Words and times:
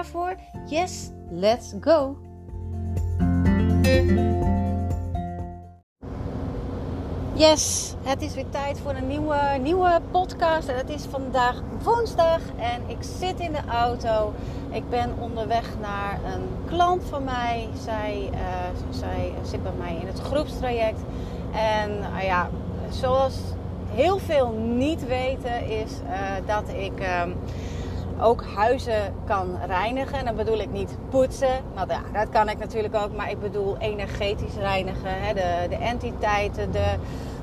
Voor? 0.00 0.36
Yes, 0.66 1.10
let's 1.30 1.74
go! 1.80 2.16
Yes, 7.34 7.94
het 8.02 8.22
is 8.22 8.34
weer 8.34 8.48
tijd 8.50 8.80
voor 8.80 8.94
een 8.94 9.06
nieuwe, 9.06 9.58
nieuwe 9.60 10.00
podcast. 10.10 10.68
En 10.68 10.76
het 10.76 10.90
is 10.90 11.04
vandaag 11.10 11.62
woensdag 11.82 12.40
en 12.56 12.82
ik 12.86 12.96
zit 13.18 13.40
in 13.40 13.52
de 13.52 13.70
auto. 13.70 14.32
Ik 14.70 14.88
ben 14.90 15.14
onderweg 15.18 15.78
naar 15.80 16.20
een 16.24 16.48
klant 16.66 17.02
van 17.04 17.24
mij. 17.24 17.68
Zij, 17.84 18.30
uh, 18.32 18.38
zij 18.90 19.32
zit 19.42 19.62
bij 19.62 19.72
mij 19.78 19.96
in 20.00 20.06
het 20.06 20.20
groepstraject. 20.20 21.00
En 21.52 21.90
uh, 21.90 22.24
ja, 22.24 22.50
zoals 22.90 23.34
heel 23.90 24.18
veel 24.18 24.50
niet 24.52 25.06
weten, 25.06 25.66
is 25.66 25.90
uh, 26.04 26.46
dat 26.46 26.68
ik. 26.68 27.00
Uh, 27.00 27.22
ook 28.22 28.44
huizen 28.54 29.14
kan 29.26 29.58
reinigen. 29.66 30.18
En 30.18 30.24
dan 30.24 30.36
bedoel 30.36 30.58
ik 30.58 30.72
niet 30.72 30.96
poetsen, 31.10 31.60
nou 31.74 31.88
ja, 31.88 32.02
dat 32.12 32.28
kan 32.28 32.48
ik 32.48 32.58
natuurlijk 32.58 32.94
ook, 32.94 33.16
maar 33.16 33.30
ik 33.30 33.40
bedoel 33.40 33.78
energetisch 33.78 34.54
reinigen. 34.54 35.10
Hè? 35.20 35.34
De, 35.34 35.68
de 35.68 35.76
entiteiten, 35.76 36.72
de, 36.72 36.94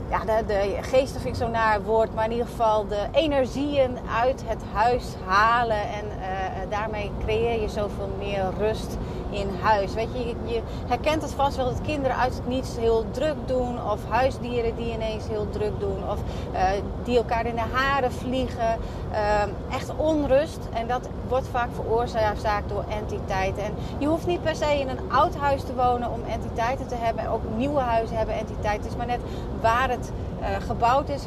ja, 0.09 0.19
de, 0.19 0.45
de 0.45 0.77
geesten 0.81 1.27
ik 1.27 1.35
zo 1.35 1.47
naar 1.47 1.83
woord, 1.83 2.15
maar 2.15 2.25
in 2.25 2.31
ieder 2.31 2.47
geval 2.47 2.87
de 2.87 3.07
energieën 3.11 3.97
uit 4.21 4.43
het 4.45 4.61
huis 4.73 5.05
halen. 5.25 5.81
En 5.81 6.05
uh, 6.05 6.48
daarmee 6.69 7.11
creëer 7.25 7.61
je 7.61 7.69
zoveel 7.69 8.09
meer 8.17 8.43
rust 8.57 8.97
in 9.29 9.49
huis. 9.61 9.93
Weet 9.93 10.09
je, 10.13 10.35
je 10.53 10.61
herkent 10.87 11.21
het 11.21 11.33
vast 11.33 11.57
wel 11.57 11.65
dat 11.65 11.81
kinderen 11.81 12.17
uit 12.17 12.33
het 12.33 12.47
niets 12.47 12.77
heel 12.77 13.05
druk 13.11 13.35
doen. 13.45 13.91
Of 13.91 13.99
huisdieren 14.09 14.75
die 14.75 14.93
ineens 14.93 15.27
heel 15.27 15.49
druk 15.49 15.79
doen. 15.79 16.09
Of 16.09 16.19
uh, 16.53 16.69
die 17.03 17.17
elkaar 17.17 17.45
in 17.45 17.55
de 17.55 17.61
haren 17.71 18.11
vliegen. 18.11 18.77
Uh, 19.11 19.41
echt 19.71 19.95
onrust. 19.95 20.59
En 20.73 20.87
dat 20.87 21.09
wordt 21.27 21.47
vaak 21.47 21.69
veroorzaakt 21.73 22.69
door 22.69 22.83
entiteiten. 22.89 23.63
En 23.63 23.73
je 23.97 24.07
hoeft 24.07 24.27
niet 24.27 24.41
per 24.41 24.55
se 24.55 24.79
in 24.79 24.89
een 24.89 25.11
oud 25.11 25.35
huis 25.35 25.63
te 25.63 25.75
wonen 25.75 26.11
om 26.11 26.21
entiteiten 26.29 26.87
te 26.87 26.95
hebben. 26.95 27.29
Ook 27.29 27.41
nieuwe 27.55 27.79
huizen 27.79 28.17
hebben 28.17 28.35
entiteiten. 28.35 28.81
Het 28.81 28.91
is 28.91 28.97
maar 28.97 29.05
net 29.05 29.21
waar 29.61 29.89
het 29.89 30.11
uh, 30.41 30.47
gebouwd 30.67 31.09
is. 31.09 31.21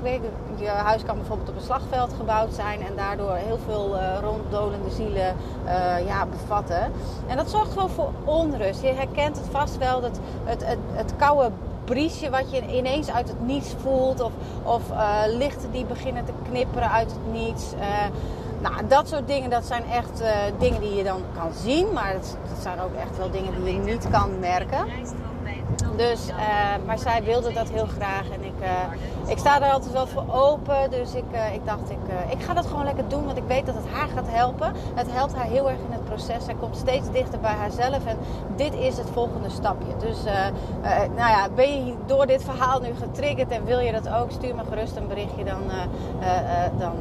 Je 0.56 0.68
huis 0.68 1.02
kan 1.02 1.16
bijvoorbeeld 1.16 1.48
op 1.48 1.56
een 1.56 1.62
slagveld 1.62 2.12
gebouwd 2.18 2.54
zijn 2.54 2.80
en 2.80 2.96
daardoor 2.96 3.34
heel 3.34 3.58
veel 3.66 3.96
uh, 3.96 4.18
ronddolende 4.20 4.90
zielen 4.90 5.36
uh, 5.64 6.06
ja, 6.06 6.26
bevatten. 6.26 6.92
En 7.26 7.36
dat 7.36 7.50
zorgt 7.50 7.72
gewoon 7.72 7.90
voor 7.90 8.10
onrust. 8.24 8.82
Je 8.82 8.92
herkent 8.92 9.36
het 9.36 9.46
vast 9.50 9.78
wel, 9.78 10.00
dat 10.00 10.20
het, 10.44 10.66
het, 10.66 10.78
het 10.92 11.12
koude 11.16 11.50
briesje 11.84 12.30
wat 12.30 12.50
je 12.50 12.66
ineens 12.66 13.10
uit 13.10 13.28
het 13.28 13.46
niets 13.46 13.74
voelt. 13.82 14.20
Of, 14.20 14.32
of 14.62 14.82
lichten 15.26 15.70
die 15.70 15.84
beginnen 15.84 16.24
te 16.24 16.32
knipperen 16.48 16.90
uit 16.90 17.10
het 17.10 17.32
niets. 17.32 17.72
Nou, 18.60 18.74
dat 18.88 19.08
soort 19.08 19.26
dingen, 19.26 19.50
dat 19.50 19.64
zijn 19.64 19.84
echt 19.90 20.22
dingen 20.58 20.80
die 20.80 20.94
je 20.94 21.04
dan 21.04 21.22
kan 21.34 21.52
zien. 21.52 21.92
Maar 21.92 22.12
het, 22.12 22.36
zijn 22.60 22.80
ook 22.80 22.94
echt 22.94 23.16
wel 23.18 23.30
dingen 23.30 23.64
die 23.64 23.74
je 23.74 23.80
niet 23.80 24.10
kan 24.10 24.38
merken. 24.38 24.86
Dus, 25.96 26.28
uh, 26.28 26.36
maar 26.86 26.98
zij 26.98 27.22
wilde 27.22 27.52
dat 27.52 27.68
heel 27.68 27.86
graag. 27.86 28.30
En 28.30 28.44
ik, 28.44 28.60
uh, 28.60 29.30
ik 29.30 29.38
sta 29.38 29.58
daar 29.58 29.70
altijd 29.70 29.92
wel 29.92 30.06
voor 30.06 30.24
open. 30.32 30.90
Dus 30.90 31.14
ik, 31.14 31.24
uh, 31.32 31.54
ik 31.54 31.64
dacht, 31.64 31.90
ik, 31.90 31.98
ik 32.28 32.42
ga 32.42 32.54
dat 32.54 32.66
gewoon 32.66 32.84
lekker 32.84 33.08
doen. 33.08 33.24
Want 33.24 33.36
ik 33.36 33.44
weet 33.46 33.66
dat 33.66 33.74
het 33.74 33.88
haar 33.92 34.08
gaat 34.08 34.28
helpen. 34.28 34.72
Het 34.94 35.12
helpt 35.12 35.34
haar 35.34 35.46
heel 35.46 35.70
erg 35.70 35.78
in 35.78 35.92
het 35.92 36.04
proces. 36.04 36.44
Zij 36.44 36.54
komt 36.54 36.76
steeds 36.76 37.10
dichter 37.10 37.40
bij 37.40 37.52
haarzelf. 37.52 38.06
En 38.06 38.18
dit 38.56 38.74
is 38.74 38.96
het 38.96 39.06
volgende 39.12 39.50
stapje. 39.50 39.96
Dus 39.98 40.16
nou 41.16 41.30
ja, 41.30 41.48
ben 41.54 41.86
je 41.86 41.94
door 42.06 42.26
dit 42.26 42.44
verhaal 42.44 42.80
nu 42.80 42.88
getriggerd 43.00 43.50
en 43.50 43.64
wil 43.64 43.78
je 43.78 43.92
dat 43.92 44.08
ook? 44.08 44.30
Stuur 44.30 44.54
me 44.54 44.62
gerust 44.68 44.96
een 44.96 45.08
berichtje. 45.08 45.44
Dan, 45.44 45.60
dan 46.78 46.92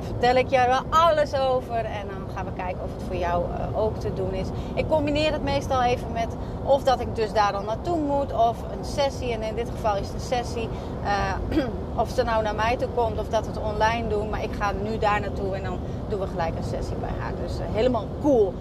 vertel 0.00 0.36
ik 0.36 0.48
je 0.48 0.64
wel 0.66 1.00
alles 1.00 1.34
over. 1.34 1.76
En 1.76 2.06
dan 2.08 2.34
gaan 2.34 2.44
we 2.44 2.52
kijken 2.52 2.82
of 2.82 2.92
het 2.92 3.02
voor 3.02 3.16
jou 3.16 3.44
ook 3.74 3.96
te 3.96 4.14
doen 4.14 4.32
is. 4.32 4.46
Ik 4.74 4.88
combineer 4.88 5.32
het 5.32 5.42
meestal 5.42 5.82
even 5.82 6.12
met 6.12 6.36
of 6.64 6.82
dat 6.82 7.00
ik 7.00 7.16
dus 7.16 7.32
daar 7.32 7.52
dan 7.52 7.64
naartoe 7.64 7.98
moet. 7.98 8.32
Of 8.32 8.56
een 8.62 8.84
sessie. 8.84 9.32
En 9.32 9.42
in 9.42 9.54
dit 9.54 9.70
geval 9.70 9.96
is 9.96 10.06
het 10.06 10.14
een 10.14 10.20
sessie. 10.20 10.68
Uh, 11.04 11.64
of 12.02 12.08
ze 12.10 12.22
nou 12.22 12.42
naar 12.42 12.54
mij 12.54 12.76
toe 12.76 12.88
komt 12.94 13.18
of 13.18 13.28
dat 13.28 13.46
we 13.46 13.52
het 13.52 13.62
online 13.62 14.08
doen. 14.08 14.30
Maar 14.30 14.42
ik 14.42 14.52
ga 14.58 14.72
nu 14.82 14.98
daar 14.98 15.20
naartoe 15.20 15.54
en 15.54 15.62
dan 15.62 15.78
doen 16.08 16.20
we 16.20 16.26
gelijk 16.26 16.56
een 16.56 16.64
sessie 16.64 16.96
bij 16.96 17.10
haar. 17.18 17.32
Dus 17.42 17.58
uh, 17.58 17.64
helemaal 17.72 18.06
cool. 18.22 18.54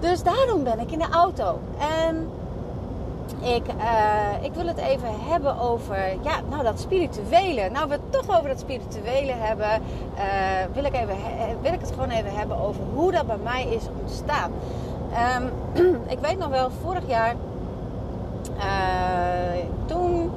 Dus 0.00 0.22
daarom 0.22 0.64
ben 0.64 0.80
ik 0.80 0.90
in 0.90 0.98
de 0.98 1.08
auto. 1.10 1.58
En 2.04 2.28
ik, 3.40 3.62
uh, 3.78 4.44
ik 4.44 4.52
wil 4.54 4.66
het 4.66 4.78
even 4.78 5.08
hebben 5.28 5.58
over 5.58 5.96
ja, 6.22 6.40
nou, 6.50 6.62
dat 6.62 6.80
spirituele. 6.80 7.70
Nou, 7.70 7.88
we 7.88 7.92
het 7.92 8.12
toch 8.12 8.36
over 8.38 8.48
dat 8.48 8.60
spirituele 8.60 9.32
hebben, 9.32 9.82
wil, 10.72 10.84
ik 10.84 10.94
even, 10.94 11.16
wil 11.62 11.72
ik 11.72 11.80
het 11.80 11.90
gewoon 11.90 12.10
even 12.10 12.34
hebben 12.34 12.58
over 12.58 12.80
hoe 12.94 13.12
dat 13.12 13.26
bij 13.26 13.38
mij 13.42 13.64
is 13.64 13.82
ontstaan. 14.00 14.52
Um, 15.16 15.50
ik 16.14 16.18
weet 16.18 16.38
nog 16.38 16.48
wel, 16.48 16.70
vorig 16.70 17.08
jaar, 17.08 17.34
uh, 18.56 19.64
toen, 19.86 20.30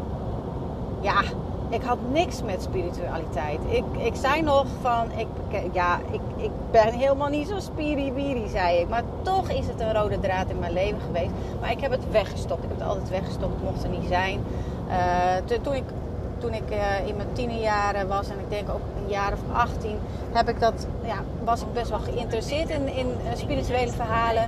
ja, 1.02 1.22
ik 1.70 1.82
had 1.82 1.98
niks 2.12 2.44
met 2.44 2.62
spiritualiteit. 2.62 3.60
Ik, 3.70 3.84
ik 3.98 4.16
zei 4.16 4.42
nog 4.42 4.66
van, 4.82 5.12
ik, 5.12 5.28
ja, 5.72 6.00
ik, 6.12 6.22
ik 6.36 6.52
ben 6.72 6.94
helemaal 6.94 7.30
niet 7.30 7.48
zo 7.48 7.60
spiriwiri, 7.60 8.48
zei 8.48 8.78
ik. 8.78 8.90
Maar 8.90 9.04
toch 9.22 9.50
is 9.50 9.68
het 9.68 9.80
een 9.80 9.94
rode 9.94 10.20
draad 10.20 10.50
in 10.50 10.60
mijn 10.60 10.74
leven 10.74 11.00
geweest. 11.02 11.32
Maar 11.62 11.72
ik 11.72 11.80
heb 11.80 11.92
het 11.92 12.12
weggestopt. 12.12 12.64
Ik 12.64 12.70
heb 12.70 12.80
het 12.80 12.88
altijd 12.88 13.10
weggestopt. 13.10 13.54
Het 13.54 13.64
mocht 13.64 13.84
er 13.84 13.90
niet 13.90 14.08
zijn. 14.08 14.44
Uh, 14.88 15.58
toen 15.62 15.74
ik, 15.74 15.84
toen 16.40 16.54
ik 16.54 16.72
uh, 16.72 17.08
in 17.08 17.16
mijn 17.16 17.28
tienerjaren 17.34 18.08
was 18.08 18.30
en 18.30 18.40
ik 18.40 18.50
denk 18.50 18.70
ook 18.70 18.82
een 18.98 19.10
jaar 19.10 19.34
of 19.34 19.40
18, 19.54 20.00
heb 20.32 20.50
ik 20.50 20.60
dat, 20.60 20.88
ja, 21.04 21.24
was 21.44 21.62
ik 21.62 21.74
best 21.74 21.90
wel 21.90 22.00
geïnteresseerd 22.00 22.70
in, 22.70 22.88
in 22.88 23.08
spirituele 23.36 23.92
verhalen. 23.92 24.48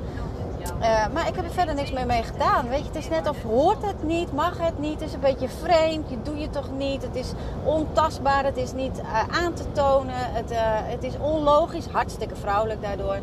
Uh, 0.79 1.07
maar 1.13 1.27
ik 1.27 1.35
heb 1.35 1.45
er 1.45 1.51
verder 1.51 1.75
niks 1.75 1.91
meer 1.91 2.05
mee 2.05 2.23
gedaan. 2.23 2.69
Weet 2.69 2.79
je, 2.79 2.85
het 2.85 2.95
is 2.95 3.09
net 3.09 3.29
of 3.29 3.43
hoort 3.43 3.85
het 3.85 4.03
niet, 4.03 4.33
mag 4.33 4.57
het 4.57 4.79
niet, 4.79 4.99
het 4.99 5.01
is 5.01 5.13
een 5.13 5.19
beetje 5.19 5.49
vreemd, 5.49 6.09
je 6.09 6.21
doet 6.23 6.41
je 6.41 6.49
toch 6.49 6.71
niet, 6.77 7.01
het 7.01 7.15
is 7.15 7.31
ontastbaar, 7.63 8.43
het 8.43 8.57
is 8.57 8.73
niet 8.73 9.01
aan 9.31 9.53
te 9.53 9.71
tonen, 9.71 10.15
het, 10.17 10.51
het 10.85 11.03
is 11.03 11.13
onlogisch, 11.17 11.85
hartstikke 11.85 12.35
vrouwelijk 12.35 12.81
daardoor. 12.81 13.17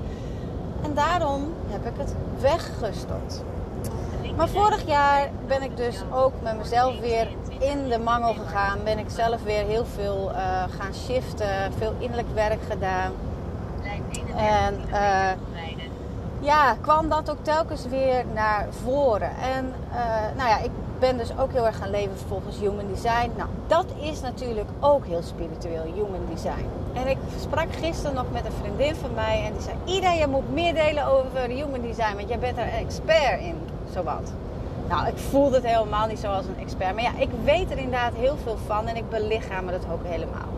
En 0.83 0.95
daarom 0.95 1.55
heb 1.67 1.87
ik 1.87 1.99
het 1.99 2.15
weggestopt. 2.41 3.43
Maar 4.37 4.49
vorig 4.49 4.87
jaar 4.87 5.31
ben 5.47 5.63
ik 5.63 5.77
dus 5.77 6.03
ook 6.13 6.33
met 6.43 6.59
mezelf 6.59 6.99
weer 7.01 7.29
in 7.59 7.89
de 7.89 7.99
mangel 7.99 8.35
gegaan. 8.35 8.79
Ben 8.85 8.99
ik 8.99 9.11
zelf 9.11 9.43
weer 9.43 9.65
heel 9.65 9.85
veel 9.85 10.31
gaan 10.79 10.95
shiften, 10.95 11.73
veel 11.79 11.95
innerlijk 11.99 12.35
werk 12.35 12.61
gedaan. 12.69 13.13
En 14.37 14.81
ja, 16.41 16.77
kwam 16.81 17.09
dat 17.09 17.31
ook 17.31 17.43
telkens 17.43 17.87
weer 17.87 18.25
naar 18.35 18.67
voren. 18.83 19.31
En 19.57 19.75
uh, 19.93 20.37
nou 20.37 20.49
ja, 20.49 20.59
ik 20.59 20.71
ben 20.99 21.17
dus 21.17 21.39
ook 21.39 21.53
heel 21.53 21.67
erg 21.67 21.77
gaan 21.77 21.91
leven 21.91 22.17
volgens 22.29 22.59
Human 22.59 22.87
Design. 22.89 23.31
Nou, 23.37 23.49
dat 23.67 23.85
is 24.01 24.21
natuurlijk 24.21 24.69
ook 24.81 25.07
heel 25.07 25.23
spiritueel, 25.23 25.83
Human 25.83 26.27
Design. 26.35 26.67
En 26.95 27.07
ik 27.07 27.17
sprak 27.41 27.67
gisteren 27.81 28.15
nog 28.15 28.25
met 28.33 28.45
een 28.45 28.53
vriendin 28.61 28.95
van 28.95 29.15
mij 29.15 29.45
en 29.45 29.53
die 29.53 29.63
zei... 29.63 29.77
Ida, 29.85 30.13
je 30.13 30.27
moet 30.27 30.53
meer 30.53 30.75
delen 30.75 31.07
over 31.07 31.41
Human 31.41 31.81
Design, 31.81 32.17
want 32.17 32.29
jij 32.29 32.39
bent 32.39 32.57
er 32.57 32.63
een 32.63 32.87
expert 32.87 33.41
in, 33.41 33.57
zowat. 33.93 34.33
Nou, 34.89 35.07
ik 35.07 35.19
voelde 35.19 35.57
het 35.57 35.67
helemaal 35.67 36.07
niet 36.07 36.19
zoals 36.19 36.47
een 36.47 36.59
expert. 36.59 36.95
Maar 36.95 37.03
ja, 37.03 37.13
ik 37.19 37.29
weet 37.45 37.71
er 37.71 37.79
inderdaad 37.79 38.13
heel 38.15 38.37
veel 38.43 38.57
van 38.67 38.87
en 38.87 38.97
ik 38.97 39.09
belichaam 39.09 39.67
dat 39.67 39.87
ook 39.93 40.05
helemaal. 40.05 40.49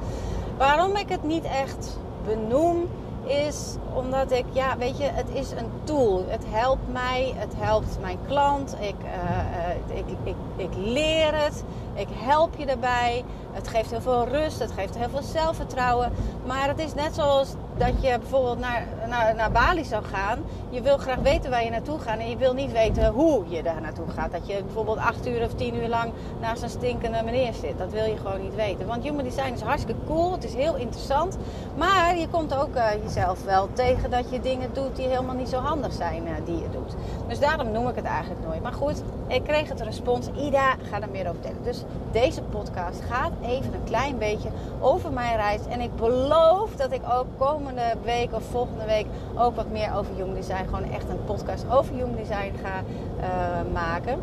Waarom 0.59 0.97
ik 0.97 1.09
het 1.09 1.23
niet 1.23 1.45
echt 1.45 1.99
benoem 2.25 2.89
is 3.27 3.77
omdat 3.95 4.33
ik, 4.33 4.45
ja, 4.53 4.77
weet 4.77 4.99
je, 4.99 5.05
het 5.05 5.29
is 5.33 5.51
een 5.51 5.71
tool. 5.85 6.25
Het 6.29 6.45
helpt 6.49 6.93
mij, 6.93 7.33
het 7.37 7.53
helpt 7.57 7.99
mijn 8.01 8.19
klant. 8.27 8.77
Ik, 8.81 8.95
uh, 9.05 9.99
ik, 9.99 10.05
ik, 10.25 10.35
ik 10.57 10.71
leer 10.77 11.43
het. 11.43 11.65
Ik 12.01 12.09
help 12.13 12.55
je 12.57 12.67
daarbij. 12.67 13.25
Het 13.53 13.69
geeft 13.69 13.91
heel 13.91 14.01
veel 14.01 14.27
rust, 14.27 14.59
het 14.59 14.73
geeft 14.73 14.97
heel 14.97 15.09
veel 15.09 15.23
zelfvertrouwen. 15.23 16.13
Maar 16.47 16.69
het 16.69 16.79
is 16.79 16.95
net 16.95 17.15
zoals 17.15 17.55
dat 17.77 18.03
je 18.03 18.19
bijvoorbeeld 18.19 18.59
naar, 18.59 18.87
naar, 19.09 19.35
naar 19.35 19.51
Bali 19.51 19.85
zou 19.85 20.05
gaan. 20.05 20.39
Je 20.71 20.83
wil 20.83 20.99
graag 20.99 21.19
weten 21.19 21.51
waar 21.51 21.65
je 21.65 21.71
naartoe 21.71 21.99
gaat 21.99 22.19
en 22.19 22.31
je 22.31 22.37
wil 22.37 22.55
niet 22.55 22.73
weten 22.73 23.07
hoe 23.07 23.45
je 23.49 23.63
daar 23.63 23.81
naartoe 23.81 24.09
gaat. 24.09 24.33
Dat 24.33 24.47
je 24.47 24.63
bijvoorbeeld 24.65 24.99
acht 24.99 25.27
uur 25.27 25.45
of 25.45 25.55
tien 25.55 25.75
uur 25.75 25.89
lang 25.89 26.13
naast 26.41 26.63
een 26.63 26.71
stinkende 26.71 27.23
meneer 27.25 27.55
zit. 27.55 27.79
Dat 27.79 27.93
wil 27.93 28.05
je 28.05 28.17
gewoon 28.17 28.43
niet 28.43 28.55
weten. 28.55 28.87
Want 28.87 29.03
human 29.03 29.25
design 29.25 29.53
is 29.53 29.61
hartstikke 29.61 30.01
cool, 30.07 30.33
het 30.33 30.45
is 30.45 30.55
heel 30.55 30.77
interessant. 30.77 31.37
Maar 31.77 32.19
je 32.19 32.29
komt 32.29 32.55
ook 32.55 32.77
uh, 32.77 32.87
jezelf 33.03 33.45
wel 33.45 33.69
tegen 33.73 34.11
dat 34.11 34.31
je 34.31 34.41
dingen 34.41 34.71
doet 34.73 34.97
die 34.97 35.07
helemaal 35.07 35.35
niet 35.35 35.49
zo 35.49 35.59
handig 35.59 35.93
zijn 35.93 36.23
uh, 36.27 36.33
die 36.45 36.59
je 36.59 36.71
doet. 36.71 36.95
Dus 37.29 37.39
daarom 37.39 37.71
noem 37.73 37.89
ik 37.89 37.95
het 37.95 38.05
eigenlijk 38.05 38.47
nooit. 38.47 38.63
Maar 38.63 38.73
goed, 38.73 39.03
ik 39.27 39.45
kreeg 39.45 39.69
het 39.69 39.81
respons. 39.81 40.29
Ida, 40.37 40.75
ga 40.91 41.01
er 41.01 41.09
meer 41.11 41.29
over 41.29 41.39
vertellen. 41.41 41.63
Dus 41.63 41.85
deze 42.13 42.43
podcast 42.43 43.01
gaat 43.11 43.33
even 43.43 43.75
een 43.75 43.85
klein 43.85 44.19
beetje 44.19 44.49
over 44.81 45.13
mijn 45.13 45.37
reis. 45.37 45.61
En 45.69 45.81
ik 45.81 45.97
beloof 45.97 46.77
dat 46.77 46.93
ik 46.93 47.03
ook 47.13 47.27
komende 47.39 47.95
week 48.05 48.33
of 48.33 48.43
volgende 48.43 48.85
week 48.85 49.07
ook 49.37 49.57
wat 49.57 49.71
meer 49.71 49.95
over 49.97 50.17
Jong 50.17 50.35
Design. 50.35 50.65
Gewoon 50.65 50.93
echt 50.93 51.09
een 51.09 51.25
podcast 51.25 51.65
over 51.71 51.97
Jong 51.97 52.17
Design 52.17 52.53
ga 52.63 52.83
uh, 53.21 53.73
maken. 53.73 54.19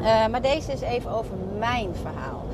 Uh, 0.00 0.26
maar 0.26 0.42
deze 0.42 0.72
is 0.72 0.80
even 0.80 1.10
over 1.10 1.34
mijn 1.58 1.94
verhaal. 1.94 2.44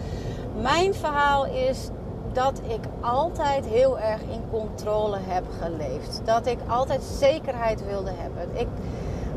Mijn 0.61 0.95
verhaal 0.95 1.47
is 1.47 1.89
dat 2.33 2.61
ik 2.67 2.81
altijd 3.01 3.67
heel 3.67 3.99
erg 3.99 4.21
in 4.21 4.43
controle 4.51 5.19
heb 5.21 5.45
geleefd. 5.63 6.21
Dat 6.25 6.47
ik 6.47 6.59
altijd 6.69 7.03
zekerheid 7.03 7.87
wilde 7.87 8.11
hebben. 8.17 8.61
Ik, 8.61 8.67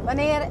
wanneer 0.03 0.47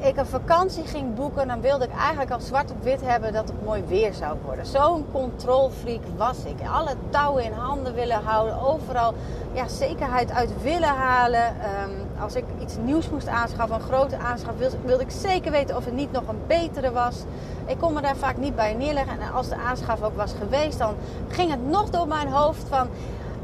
ik 0.00 0.16
een 0.16 0.26
vakantie 0.26 0.84
ging 0.84 1.14
boeken, 1.14 1.48
dan 1.48 1.60
wilde 1.60 1.84
ik 1.84 1.92
eigenlijk 1.92 2.30
al 2.30 2.40
zwart 2.40 2.70
op 2.70 2.82
wit 2.82 3.00
hebben 3.00 3.32
dat 3.32 3.48
het 3.48 3.64
mooi 3.64 3.82
weer 3.86 4.14
zou 4.14 4.38
worden. 4.44 4.66
Zo'n 4.66 5.04
controlfreak 5.12 6.00
was 6.16 6.44
ik. 6.44 6.68
Alle 6.72 6.94
touwen 7.10 7.44
in 7.44 7.52
handen 7.52 7.94
willen 7.94 8.22
houden, 8.22 8.60
overal 8.60 9.14
ja, 9.52 9.68
zekerheid 9.68 10.30
uit 10.30 10.62
willen 10.62 10.88
halen. 10.88 11.46
Um, 11.46 12.22
als 12.22 12.34
ik 12.34 12.44
iets 12.60 12.76
nieuws 12.84 13.10
moest 13.10 13.28
aanschaffen, 13.28 13.76
een 13.76 13.82
grote 13.82 14.16
aanschaf, 14.16 14.56
wilde, 14.56 14.76
wilde, 14.84 15.02
ik 15.02 15.10
zeker 15.10 15.50
weten 15.50 15.76
of 15.76 15.84
het 15.84 15.94
niet 15.94 16.12
nog 16.12 16.28
een 16.28 16.42
betere 16.46 16.92
was. 16.92 17.24
Ik 17.66 17.78
kon 17.78 17.92
me 17.92 18.00
daar 18.00 18.16
vaak 18.16 18.36
niet 18.36 18.54
bij 18.54 18.74
neerleggen. 18.74 19.20
En 19.20 19.32
als 19.32 19.48
de 19.48 19.56
aanschaf 19.56 20.02
ook 20.02 20.16
was 20.16 20.32
geweest, 20.38 20.78
dan 20.78 20.94
ging 21.28 21.50
het 21.50 21.66
nog 21.68 21.90
door 21.90 22.08
mijn 22.08 22.28
hoofd 22.28 22.68
van... 22.68 22.88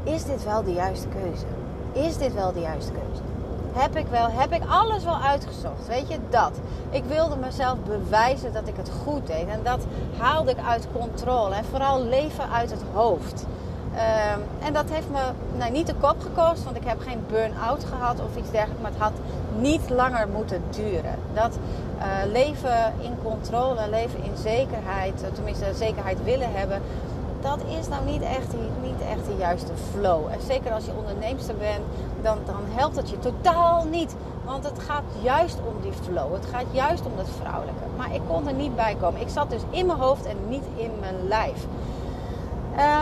Is 0.03 0.25
dit 0.25 0.43
wel 0.43 0.63
de 0.63 0.73
juiste 0.73 1.07
keuze? 1.07 1.45
Is 2.07 2.17
dit 2.17 2.33
wel 2.33 2.53
de 2.53 2.59
juiste 2.59 2.91
keuze? 2.91 3.26
Heb 3.77 3.95
ik 3.95 4.07
wel, 4.09 4.27
heb 4.31 4.51
ik 4.51 4.61
alles 4.67 5.03
wel 5.03 5.17
uitgezocht. 5.17 5.87
Weet 5.87 6.07
je, 6.07 6.17
dat. 6.29 6.51
Ik 6.89 7.03
wilde 7.03 7.35
mezelf 7.35 7.77
bewijzen 7.85 8.53
dat 8.53 8.67
ik 8.67 8.75
het 8.77 8.91
goed 9.03 9.27
deed. 9.27 9.47
En 9.47 9.59
dat 9.63 9.85
haalde 10.17 10.51
ik 10.51 10.57
uit 10.67 10.87
controle. 10.93 11.55
En 11.55 11.65
vooral 11.65 12.03
leven 12.03 12.49
uit 12.51 12.71
het 12.71 12.81
hoofd. 12.93 13.45
Um, 13.97 14.43
en 14.65 14.73
dat 14.73 14.89
heeft 14.89 15.09
me 15.09 15.21
nou, 15.57 15.71
niet 15.71 15.87
de 15.87 15.93
kop 15.93 16.21
gekost, 16.21 16.63
want 16.63 16.75
ik 16.75 16.83
heb 16.85 16.99
geen 16.99 17.23
burn-out 17.29 17.83
gehad 17.83 18.19
of 18.19 18.37
iets 18.37 18.51
dergelijks. 18.51 18.81
Maar 18.81 18.91
het 18.91 19.01
had 19.01 19.13
niet 19.59 19.89
langer 19.89 20.27
moeten 20.27 20.61
duren. 20.69 21.15
Dat 21.33 21.57
uh, 21.97 22.31
leven 22.31 22.93
in 23.01 23.15
controle, 23.23 23.89
leven 23.89 24.23
in 24.23 24.37
zekerheid, 24.41 25.23
tenminste 25.33 25.65
zekerheid 25.75 26.23
willen 26.23 26.51
hebben, 26.51 26.81
dat 27.41 27.59
is 27.79 27.87
nou 27.87 28.05
niet 28.05 28.21
echt, 28.21 28.53
niet 28.81 29.01
echt 29.09 29.25
de 29.25 29.35
juiste 29.37 29.71
flow. 29.91 30.27
En 30.31 30.41
zeker 30.47 30.71
als 30.71 30.85
je 30.85 30.91
onderneemster 30.97 31.55
bent, 31.55 31.83
dan, 32.21 32.37
dan 32.45 32.63
helpt 32.67 32.95
het 32.95 33.09
je 33.09 33.19
totaal 33.19 33.85
niet. 33.91 34.15
Want 34.45 34.63
het 34.63 34.79
gaat 34.79 35.03
juist 35.21 35.57
om 35.67 35.81
die 35.81 35.91
flow. 35.91 36.33
Het 36.33 36.45
gaat 36.45 36.65
juist 36.71 37.05
om 37.05 37.11
dat 37.15 37.29
vrouwelijke. 37.41 37.83
Maar 37.97 38.13
ik 38.13 38.21
kon 38.27 38.47
er 38.47 38.53
niet 38.53 38.75
bij 38.75 38.95
komen. 38.99 39.21
Ik 39.21 39.29
zat 39.29 39.49
dus 39.49 39.61
in 39.69 39.85
mijn 39.85 39.99
hoofd 39.99 40.25
en 40.25 40.37
niet 40.47 40.63
in 40.75 40.91
mijn 40.99 41.27
lijf. 41.27 41.65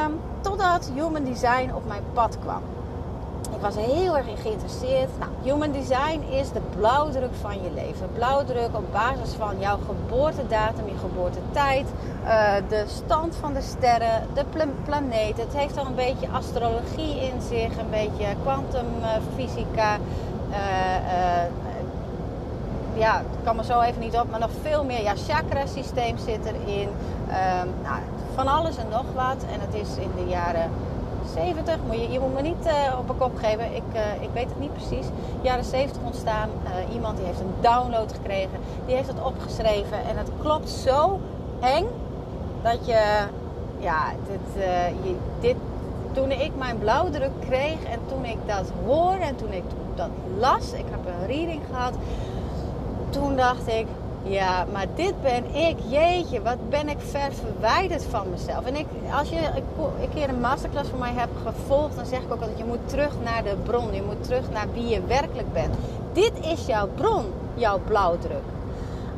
Um, 0.06 0.20
totdat 0.42 0.92
Human 0.94 1.24
Design 1.24 1.72
op 1.74 1.88
mijn 1.88 2.04
pad 2.14 2.38
kwam. 2.40 2.62
Ik 3.56 3.62
was 3.62 3.76
heel 3.76 4.18
erg 4.18 4.28
in 4.28 4.38
geïnteresseerd. 4.38 5.10
Nou, 5.20 5.32
human 5.44 5.72
design 5.72 6.22
is 6.30 6.52
de 6.52 6.62
blauwdruk 6.78 7.34
van 7.42 7.64
je 7.64 7.72
leven. 7.74 8.10
Blauwdruk 8.14 8.70
op 8.72 8.92
basis 8.92 9.34
van 9.34 9.60
jouw 9.60 9.78
geboortedatum, 9.86 10.88
je 10.88 10.98
geboortetijd, 11.00 11.86
uh, 12.24 12.54
de 12.70 12.84
stand 12.88 13.36
van 13.36 13.54
de 13.54 13.62
sterren, 13.62 14.28
de 14.34 14.46
planeten. 14.86 15.44
Het 15.44 15.56
heeft 15.56 15.78
al 15.78 15.86
een 15.86 15.96
beetje 15.96 16.30
astrologie 16.30 17.22
in 17.22 17.42
zich, 17.50 17.78
een 17.78 17.90
beetje 17.90 18.26
kwantumfysica. 18.42 19.98
Uh, 20.50 20.56
ja, 22.94 23.20
ik 23.20 23.44
kan 23.44 23.56
me 23.56 23.64
zo 23.64 23.82
even 23.82 24.02
niet 24.02 24.18
op, 24.18 24.30
maar 24.30 24.40
nog 24.40 24.52
veel 24.62 24.84
meer. 24.84 25.02
Ja, 25.02 25.16
chakra-systeem 25.16 26.18
zit 26.18 26.46
erin. 26.46 26.90
Ehm, 27.30 27.68
nou, 27.84 28.00
van 28.36 28.48
alles 28.48 28.78
en 28.78 28.88
nog 28.90 29.06
wat. 29.14 29.44
En 29.54 29.60
het 29.60 29.74
is 29.74 29.98
in 29.98 30.12
de 30.16 30.26
jaren 30.30 30.72
70, 31.34 31.78
moet 31.88 31.96
je, 31.96 32.12
je 32.12 32.20
moet 32.20 32.34
me 32.34 32.42
niet 32.42 32.66
uh, 32.66 33.00
op 33.00 33.10
een 33.10 33.18
kop 33.18 33.38
geven, 33.38 33.76
ik, 33.76 33.84
uh, 33.94 34.24
ik 34.24 34.30
weet 34.34 34.50
het 34.50 34.60
niet 34.60 34.74
precies. 34.74 35.06
Jaren 35.42 35.64
70 35.64 36.02
ontstaan, 36.04 36.50
uh, 36.64 36.94
iemand 36.94 37.18
die 37.18 37.26
heeft 37.26 37.40
een 37.40 37.54
download 37.62 38.14
gekregen, 38.14 38.60
die 38.86 38.96
heeft 38.96 39.08
het 39.08 39.24
opgeschreven 39.24 39.98
en 40.10 40.18
het 40.18 40.30
klopt 40.42 40.70
zo 40.70 41.20
eng 41.62 41.86
dat 42.62 42.86
je, 42.86 43.26
ja, 43.80 44.12
dit, 44.28 44.64
je, 45.04 45.16
dit, 45.40 45.56
toen 46.12 46.32
ik 46.32 46.52
mijn 46.58 46.78
blauwdruk 46.78 47.32
kreeg 47.40 47.84
en 47.84 48.00
toen 48.06 48.26
ik 48.26 48.38
dat 48.46 48.72
hoorde 48.86 49.24
en 49.24 49.36
toen 49.36 49.52
ik 49.52 49.64
dat 49.96 50.10
las, 50.38 50.74
ik 50.74 50.86
heb 50.90 51.06
een 51.06 51.28
reading 51.28 51.62
gehad, 51.72 51.94
toen 53.10 53.36
dacht 53.36 53.68
ik, 53.68 53.88
ja, 54.26 54.66
maar 54.72 54.86
dit 54.96 55.22
ben 55.22 55.56
ik. 55.56 55.78
Jeetje, 55.88 56.42
wat 56.42 56.70
ben 56.70 56.90
ik 56.90 57.00
ver 57.00 57.34
verwijderd 57.34 58.04
van 58.04 58.30
mezelf. 58.30 58.66
En 58.66 58.76
ik, 58.76 58.86
als 59.20 59.30
je 59.30 59.38
een 60.02 60.10
keer 60.14 60.30
een 60.30 60.40
masterclass 60.40 60.90
van 60.90 61.00
mij 61.00 61.14
hebt 61.14 61.38
gevolgd, 61.46 61.96
dan 61.96 62.06
zeg 62.06 62.20
ik 62.20 62.34
ook 62.34 62.42
altijd: 62.42 62.58
je 62.58 62.66
moet 62.66 62.90
terug 62.90 63.14
naar 63.24 63.44
de 63.44 63.56
bron. 63.64 63.94
Je 63.94 64.04
moet 64.04 64.24
terug 64.24 64.52
naar 64.52 64.68
wie 64.74 64.88
je 64.88 65.06
werkelijk 65.06 65.54
bent. 65.54 65.76
Dit 66.14 66.32
is 66.42 66.66
jouw 66.66 66.88
bron, 66.96 67.26
jouw 67.54 67.80
blauwdruk. 67.86 68.44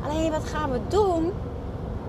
Alleen 0.04 0.30
wat 0.30 0.44
gaan 0.44 0.70
we 0.70 0.80
doen? 0.88 1.32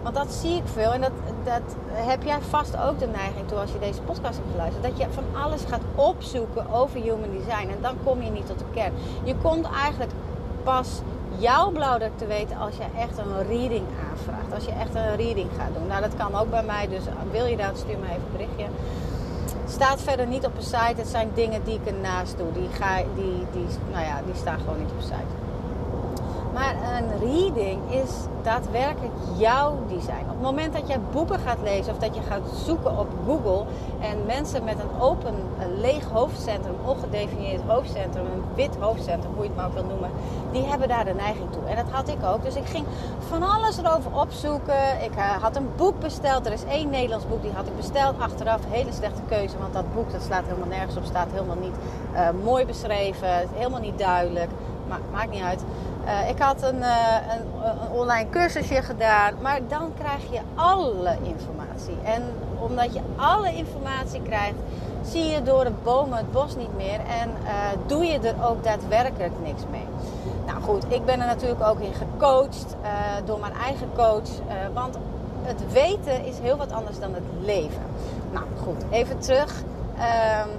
Want 0.03 0.15
dat 0.15 0.33
zie 0.33 0.55
ik 0.55 0.67
veel 0.73 0.91
en 0.91 1.01
dat, 1.01 1.11
dat 1.43 1.61
heb 1.91 2.23
jij 2.23 2.41
vast 2.41 2.77
ook 2.77 2.99
de 2.99 3.07
neiging 3.07 3.47
toe 3.47 3.57
als 3.57 3.71
je 3.71 3.79
deze 3.79 4.01
podcast 4.01 4.35
hebt 4.35 4.51
geluisterd. 4.51 4.83
Dat 4.83 4.97
je 4.97 5.05
van 5.09 5.41
alles 5.43 5.61
gaat 5.67 5.81
opzoeken 5.95 6.71
over 6.71 7.01
human 7.01 7.31
design 7.31 7.69
en 7.69 7.81
dan 7.81 7.95
kom 8.03 8.21
je 8.21 8.29
niet 8.29 8.47
tot 8.47 8.59
de 8.59 8.65
kern. 8.73 8.93
Je 9.23 9.35
komt 9.35 9.69
eigenlijk 9.69 10.11
pas 10.63 11.01
jouw 11.39 11.71
blauwdruk 11.71 12.17
te 12.17 12.25
weten 12.25 12.57
als 12.57 12.75
je 12.75 12.83
echt 12.97 13.17
een 13.17 13.47
reading 13.47 13.85
aanvraagt. 14.09 14.53
Als 14.53 14.65
je 14.65 14.71
echt 14.71 14.95
een 14.95 15.15
reading 15.15 15.49
gaat 15.57 15.73
doen. 15.73 15.87
Nou, 15.87 16.01
dat 16.01 16.15
kan 16.17 16.35
ook 16.35 16.49
bij 16.49 16.63
mij. 16.63 16.87
Dus 16.87 17.03
wil 17.31 17.45
je 17.45 17.57
dat, 17.57 17.77
stuur 17.77 17.97
me 17.97 18.05
even 18.05 18.15
een 18.15 18.31
berichtje. 18.31 18.65
Staat 19.67 20.01
verder 20.01 20.27
niet 20.27 20.45
op 20.45 20.57
een 20.57 20.63
site. 20.63 20.95
Het 20.95 21.07
zijn 21.07 21.29
dingen 21.33 21.63
die 21.63 21.79
ik 21.83 21.85
ernaast 21.85 22.37
doe. 22.37 22.51
Die, 22.51 22.69
ga, 22.71 22.95
die, 23.15 23.45
die, 23.51 23.65
nou 23.91 24.05
ja, 24.05 24.21
die 24.25 24.35
staan 24.35 24.59
gewoon 24.59 24.79
niet 24.79 24.91
op 24.91 24.97
een 24.97 25.03
site. 25.03 25.48
Maar 26.53 26.75
een 26.97 27.19
reading 27.19 27.91
is 27.91 28.09
daadwerkelijk 28.43 29.13
jouw 29.37 29.77
design. 29.87 30.21
Op 30.21 30.29
het 30.29 30.41
moment 30.41 30.73
dat 30.73 30.87
jij 30.87 30.99
boeken 31.11 31.39
gaat 31.39 31.57
lezen 31.63 31.93
of 31.93 31.99
dat 31.99 32.15
je 32.15 32.21
gaat 32.21 32.41
zoeken 32.65 32.99
op 32.99 33.07
Google 33.25 33.65
en 33.99 34.25
mensen 34.25 34.63
met 34.63 34.75
een 34.79 35.01
open, 35.01 35.33
een 35.59 35.79
leeg 35.81 36.05
hoofdcentrum, 36.05 36.75
ongedefinieerd 36.85 37.61
hoofdcentrum, 37.67 38.25
een 38.25 38.43
wit 38.55 38.75
hoofdcentrum, 38.79 39.33
hoe 39.33 39.43
je 39.43 39.49
het 39.49 39.57
maar 39.57 39.65
ook 39.65 39.73
wil 39.73 39.83
noemen, 39.83 40.09
die 40.51 40.63
hebben 40.63 40.87
daar 40.87 41.05
de 41.05 41.13
neiging 41.13 41.51
toe. 41.51 41.63
En 41.65 41.75
dat 41.75 41.89
had 41.91 42.07
ik 42.07 42.23
ook. 42.23 42.43
Dus 42.43 42.55
ik 42.55 42.65
ging 42.65 42.85
van 43.27 43.43
alles 43.43 43.77
erover 43.77 44.11
opzoeken. 44.19 45.03
Ik 45.03 45.15
uh, 45.15 45.31
had 45.41 45.55
een 45.55 45.69
boek 45.75 45.99
besteld. 45.99 46.45
Er 46.45 46.53
is 46.53 46.63
één 46.63 46.89
Nederlands 46.89 47.27
boek 47.27 47.41
die 47.41 47.51
had 47.51 47.67
ik 47.67 47.75
besteld. 47.75 48.19
Achteraf 48.19 48.61
hele 48.69 48.91
slechte 48.91 49.21
keuze, 49.27 49.57
want 49.57 49.73
dat 49.73 49.93
boek 49.93 50.11
dat 50.11 50.21
slaat 50.21 50.43
helemaal 50.45 50.67
nergens 50.67 50.97
op, 50.97 51.03
staat 51.03 51.27
helemaal 51.31 51.59
niet 51.61 51.75
uh, 52.13 52.29
mooi 52.43 52.65
beschreven, 52.65 53.29
helemaal 53.53 53.79
niet 53.79 53.97
duidelijk. 53.97 54.49
Maar 54.87 54.99
maakt 55.11 55.31
niet 55.31 55.43
uit. 55.43 55.63
Uh, 56.05 56.29
ik 56.29 56.39
had 56.39 56.63
een, 56.63 56.77
uh, 56.77 57.15
een, 57.29 57.69
een, 57.69 57.91
online 57.91 58.29
cursusje 58.29 58.81
gedaan, 58.81 59.33
maar 59.41 59.59
dan 59.67 59.93
krijg 59.97 60.31
je 60.31 60.39
alle 60.55 61.17
informatie. 61.21 61.97
En 62.03 62.23
omdat 62.59 62.93
je 62.93 63.01
alle 63.15 63.53
informatie 63.53 64.21
krijgt, 64.21 64.55
zie 65.03 65.23
je 65.23 65.43
door 65.43 65.63
de 65.63 65.71
bomen 65.83 66.17
het 66.17 66.31
bos 66.31 66.55
niet 66.55 66.75
meer 66.75 66.99
en 67.21 67.29
uh, 67.43 67.49
doe 67.87 68.05
je 68.05 68.19
er 68.19 68.45
ook 68.45 68.63
daadwerkelijk 68.63 69.33
niks 69.43 69.61
mee. 69.71 69.85
Nou 70.45 70.61
goed, 70.61 70.83
ik 70.87 71.05
ben 71.05 71.19
er 71.19 71.25
natuurlijk 71.25 71.63
ook 71.63 71.79
in 71.79 71.93
gecoacht 71.93 72.75
door 73.25 73.39
mijn 73.39 73.53
eigen 73.63 73.89
coach, 73.95 74.29
want 74.73 74.97
het 75.41 75.71
weten 75.71 76.25
is 76.25 76.39
heel 76.39 76.57
wat 76.57 76.71
anders 76.71 76.99
dan 76.99 77.13
het 77.13 77.23
leven. 77.41 77.81
Nou 78.31 78.45
goed, 78.63 78.83
even 78.89 79.19
terug. 79.19 79.63
Ehm, 79.97 80.49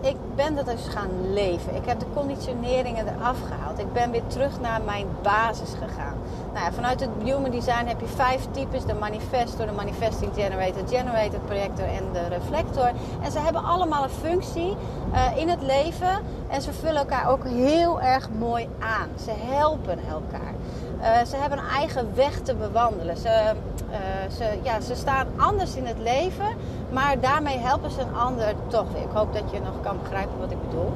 ik 0.00 0.16
ben 0.34 0.54
dat 0.54 0.66
dus 0.66 0.88
gaan 0.88 1.32
leven. 1.32 1.74
Ik 1.74 1.86
heb 1.86 2.00
de 2.00 2.06
conditioneringen 2.14 3.06
eraf 3.08 3.38
gehaald. 3.48 3.78
Ik 3.78 3.92
ben 3.92 4.10
weer 4.10 4.26
terug 4.26 4.60
naar 4.60 4.82
mijn 4.82 5.06
basis 5.22 5.70
gegaan. 5.70 6.14
Nou 6.54 6.72
vanuit 6.72 7.00
het 7.00 7.08
Human 7.22 7.50
Design 7.50 7.86
heb 7.86 8.00
je 8.00 8.06
vijf 8.06 8.46
types. 8.50 8.84
De 8.84 8.94
manifestor, 8.94 9.66
de 9.66 9.72
manifesting 9.72 10.32
generator, 10.34 10.88
generator 10.88 11.40
projector 11.40 11.84
en 11.84 12.04
de 12.12 12.26
reflector. 12.28 12.90
En 13.22 13.32
ze 13.32 13.38
hebben 13.38 13.64
allemaal 13.64 14.02
een 14.02 14.10
functie 14.10 14.76
uh, 15.12 15.38
in 15.38 15.48
het 15.48 15.62
leven. 15.62 16.18
En 16.48 16.62
ze 16.62 16.72
vullen 16.72 16.96
elkaar 16.96 17.30
ook 17.30 17.44
heel 17.44 18.00
erg 18.00 18.30
mooi 18.38 18.68
aan. 18.78 19.08
Ze 19.24 19.30
helpen 19.36 19.98
elkaar. 20.08 20.54
Uh, 21.00 21.24
ze 21.24 21.36
hebben 21.36 21.58
een 21.58 21.68
eigen 21.76 22.14
weg 22.14 22.40
te 22.40 22.54
bewandelen. 22.54 23.16
Ze, 23.16 23.52
uh, 23.90 23.96
ze, 24.36 24.58
ja, 24.62 24.80
ze 24.80 24.94
staan 24.94 25.26
anders 25.36 25.74
in 25.74 25.86
het 25.86 25.98
leven, 25.98 26.46
maar 26.90 27.20
daarmee 27.20 27.58
helpen 27.58 27.90
ze 27.90 28.00
een 28.00 28.16
ander 28.16 28.54
toch. 28.66 28.86
Ik 28.94 29.10
hoop 29.12 29.32
dat 29.32 29.50
je 29.50 29.60
nog 29.60 29.80
kan 29.82 29.98
begrijpen 30.02 30.38
wat 30.38 30.50
ik 30.50 30.68
bedoel. 30.68 30.92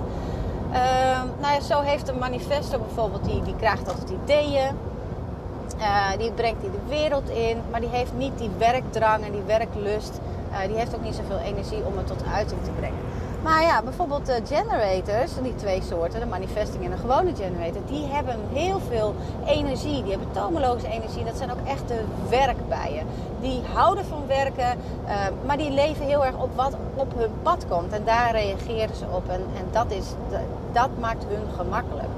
Uh, 0.71 0.77
nou 1.41 1.55
ja, 1.55 1.61
zo 1.61 1.81
heeft 1.81 2.09
een 2.09 2.19
manifesto 2.19 2.79
bijvoorbeeld, 2.79 3.25
die, 3.25 3.43
die 3.43 3.57
krijgt 3.57 3.89
altijd 3.89 4.11
ideeën. 4.23 4.77
die 6.19 6.33
brengt 6.33 6.61
die 6.61 6.71
de 6.71 6.89
wereld 6.89 7.29
in, 7.29 7.57
maar 7.71 7.81
die 7.81 7.89
heeft 7.89 8.13
niet 8.17 8.39
die 8.39 8.51
werkdrang 8.59 9.25
en 9.25 9.33
die 9.33 9.43
werklust. 9.47 10.21
die 10.67 10.77
heeft 10.77 10.95
ook 10.95 11.03
niet 11.03 11.15
zoveel 11.15 11.39
energie 11.39 11.85
om 11.85 11.97
het 11.97 12.07
tot 12.07 12.23
uiting 12.33 12.65
te 12.65 12.71
brengen. 12.71 12.99
Maar 13.43 13.63
ja, 13.63 13.83
bijvoorbeeld 13.83 14.27
de 14.27 14.41
generators, 14.45 15.33
die 15.43 15.55
twee 15.55 15.83
soorten, 15.83 16.21
de 16.21 16.27
manifesting 16.27 16.85
en 16.85 16.91
de 16.91 16.97
gewone 16.97 17.35
generator, 17.35 17.83
die 17.87 18.07
hebben 18.07 18.37
heel 18.53 18.81
veel 18.89 19.15
energie. 19.47 20.03
Die 20.03 20.11
hebben 20.11 20.33
tomeloze 20.33 20.89
energie. 20.89 21.25
Dat 21.25 21.37
zijn 21.37 21.51
ook 21.51 21.67
echte 21.67 21.95
werkbijen. 22.29 23.07
Die 23.41 23.63
houden 23.75 24.05
van 24.05 24.27
werken, 24.27 24.79
uh, 25.07 25.15
maar 25.47 25.57
die 25.57 25.71
leven 25.71 26.07
heel 26.07 26.25
erg 26.25 26.43
op 26.43 26.57
wat 26.57 26.77
op 26.95 27.13
hun 27.17 27.31
pad 27.43 27.67
komt. 27.69 27.93
En 27.93 28.05
daar 28.05 28.31
reageren 28.31 28.97
ze 28.97 29.05
op. 29.13 29.29
En, 29.29 29.41
en 29.57 29.65
dat, 29.71 29.91
is, 29.91 30.07
dat 30.73 30.91
maakt 31.01 31.25
hun 31.29 31.55
gemakkelijk. 31.57 32.09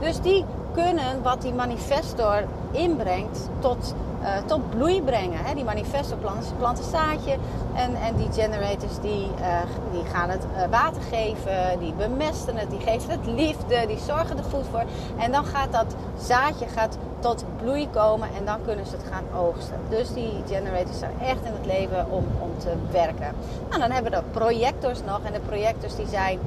Dus 0.00 0.20
die 0.20 0.44
kunnen 0.74 1.22
wat 1.22 1.42
die 1.42 1.52
manifestor 1.52 2.44
inbrengt 2.72 3.48
tot 3.58 3.94
uh, 4.22 4.36
tot 4.46 4.70
bloei 4.70 5.02
brengen. 5.02 5.44
Hè? 5.44 5.54
Die 5.54 5.64
manifesto 5.64 6.16
planten, 6.16 6.56
planten 6.56 6.84
zaadje 6.84 7.36
en, 7.74 7.94
en 7.94 8.16
die 8.16 8.28
generators 8.32 9.00
die, 9.00 9.26
uh, 9.40 9.60
die 9.92 10.04
gaan 10.12 10.28
het 10.28 10.44
uh, 10.44 10.62
water 10.70 11.02
geven, 11.02 11.78
die 11.78 11.92
bemesten 11.92 12.56
het, 12.56 12.70
die 12.70 12.80
geven 12.80 13.10
het 13.10 13.26
liefde, 13.26 13.86
die 13.86 13.98
zorgen 13.98 14.38
er 14.38 14.44
goed 14.44 14.66
voor. 14.70 14.84
En 15.18 15.32
dan 15.32 15.44
gaat 15.44 15.72
dat 15.72 15.94
zaadje 16.18 16.66
gaat 16.66 16.96
tot 17.20 17.44
bloei 17.62 17.88
komen 17.90 18.28
en 18.38 18.44
dan 18.44 18.58
kunnen 18.64 18.86
ze 18.86 18.92
het 18.92 19.04
gaan 19.10 19.40
oogsten. 19.40 19.76
Dus 19.88 20.12
die 20.12 20.32
generators 20.48 20.98
zijn 20.98 21.20
echt 21.20 21.44
in 21.44 21.52
het 21.52 21.66
leven 21.66 22.10
om, 22.10 22.24
om 22.38 22.58
te 22.58 22.72
werken. 22.90 23.34
Nou, 23.68 23.80
dan 23.80 23.90
hebben 23.90 24.12
we 24.12 24.18
de 24.18 24.24
projectors 24.30 25.00
nog 25.06 25.20
en 25.24 25.32
de 25.32 25.40
projectors 25.40 25.96
die 25.96 26.06
zijn 26.06 26.38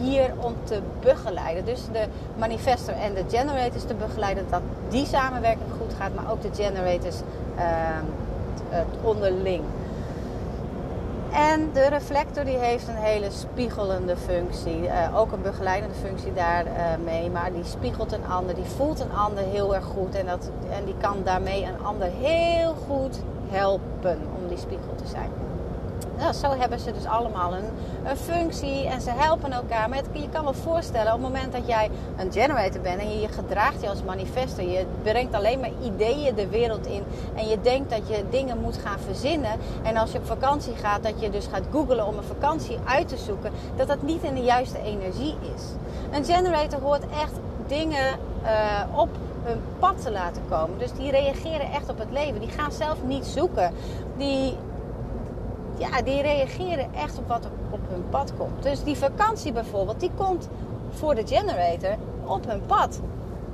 hier 0.00 0.30
om 0.38 0.54
te 0.64 0.80
begeleiden. 1.00 1.64
Dus 1.64 1.80
de 1.92 2.04
manifestor 2.36 2.94
en 2.94 3.14
de 3.14 3.24
generators 3.28 3.84
te 3.84 3.94
begeleiden 3.94 4.46
dat 4.50 4.60
die 4.88 5.06
samenwerking 5.06 5.70
goed 5.80 5.94
gaat, 5.98 6.14
maar 6.14 6.30
ook 6.30 6.42
de 6.42 6.62
generators 6.62 7.16
uh, 7.56 7.62
het 8.68 8.86
onderling. 9.02 9.62
En 11.32 11.70
de 11.72 11.88
reflector 11.88 12.44
die 12.44 12.56
heeft 12.56 12.88
een 12.88 12.96
hele 12.96 13.30
spiegelende 13.30 14.16
functie. 14.16 14.82
Uh, 14.82 15.18
ook 15.18 15.32
een 15.32 15.42
begeleidende 15.42 15.94
functie 15.94 16.32
daarmee. 16.32 17.26
Uh, 17.26 17.32
maar 17.32 17.52
die 17.52 17.64
spiegelt 17.64 18.12
een 18.12 18.26
ander. 18.26 18.54
Die 18.54 18.64
voelt 18.64 19.00
een 19.00 19.12
ander 19.12 19.44
heel 19.44 19.74
erg 19.74 19.84
goed. 19.84 20.14
En, 20.14 20.26
dat, 20.26 20.50
en 20.70 20.84
die 20.84 20.94
kan 21.00 21.16
daarmee 21.24 21.64
een 21.64 21.84
ander 21.84 22.08
heel 22.08 22.74
goed 22.88 23.18
helpen 23.48 24.18
om 24.42 24.48
die 24.48 24.58
spiegel 24.58 24.94
te 24.94 25.06
zijn. 25.06 25.30
Nou, 26.18 26.32
zo 26.32 26.48
hebben 26.58 26.80
ze 26.80 26.92
dus 26.92 27.04
allemaal 27.04 27.54
een, 27.54 27.68
een 28.04 28.16
functie 28.16 28.86
en 28.86 29.00
ze 29.00 29.10
helpen 29.10 29.52
elkaar. 29.52 29.88
Maar 29.88 30.02
je 30.12 30.28
kan 30.32 30.44
wel 30.44 30.54
voorstellen, 30.54 31.14
op 31.14 31.22
het 31.22 31.32
moment 31.32 31.52
dat 31.52 31.66
jij 31.66 31.90
een 32.16 32.32
generator 32.32 32.80
bent 32.80 33.00
en 33.00 33.10
je 33.10 33.20
je 33.20 33.28
gedraagt 33.28 33.82
je 33.82 33.88
als 33.88 34.02
manifester, 34.02 34.68
je 34.68 34.84
brengt 35.02 35.34
alleen 35.34 35.60
maar 35.60 35.70
ideeën 35.82 36.34
de 36.34 36.48
wereld 36.48 36.86
in 36.86 37.02
en 37.34 37.48
je 37.48 37.60
denkt 37.60 37.90
dat 37.90 38.08
je 38.08 38.24
dingen 38.30 38.60
moet 38.60 38.76
gaan 38.76 38.98
verzinnen. 38.98 39.52
En 39.82 39.96
als 39.96 40.12
je 40.12 40.18
op 40.18 40.26
vakantie 40.26 40.74
gaat, 40.76 41.02
dat 41.02 41.20
je 41.20 41.30
dus 41.30 41.46
gaat 41.46 41.64
googlen 41.70 42.06
om 42.06 42.16
een 42.16 42.24
vakantie 42.24 42.78
uit 42.84 43.08
te 43.08 43.16
zoeken, 43.16 43.52
dat 43.76 43.88
dat 43.88 44.02
niet 44.02 44.22
in 44.22 44.34
de 44.34 44.42
juiste 44.42 44.82
energie 44.82 45.36
is. 45.54 45.62
Een 46.10 46.24
generator 46.24 46.80
hoort 46.80 47.04
echt 47.10 47.32
dingen 47.66 48.18
uh, 48.42 48.98
op 48.98 49.08
hun 49.42 49.60
pad 49.78 50.02
te 50.02 50.10
laten 50.10 50.42
komen. 50.48 50.78
Dus 50.78 50.92
die 50.92 51.10
reageren 51.10 51.72
echt 51.72 51.88
op 51.88 51.98
het 51.98 52.10
leven. 52.10 52.40
Die 52.40 52.48
gaan 52.48 52.72
zelf 52.72 52.96
niet 53.04 53.26
zoeken. 53.26 53.72
Die 54.16 54.56
ja, 55.82 56.02
die 56.02 56.22
reageren 56.22 56.94
echt 56.94 57.18
op 57.18 57.28
wat 57.28 57.46
op 57.70 57.80
hun 57.88 58.04
pad 58.10 58.32
komt. 58.38 58.62
Dus 58.62 58.84
die 58.84 58.96
vakantie 58.96 59.52
bijvoorbeeld, 59.52 60.00
die 60.00 60.10
komt 60.16 60.48
voor 60.90 61.14
de 61.14 61.26
generator 61.26 61.96
op 62.24 62.46
hun 62.46 62.66
pad. 62.66 63.00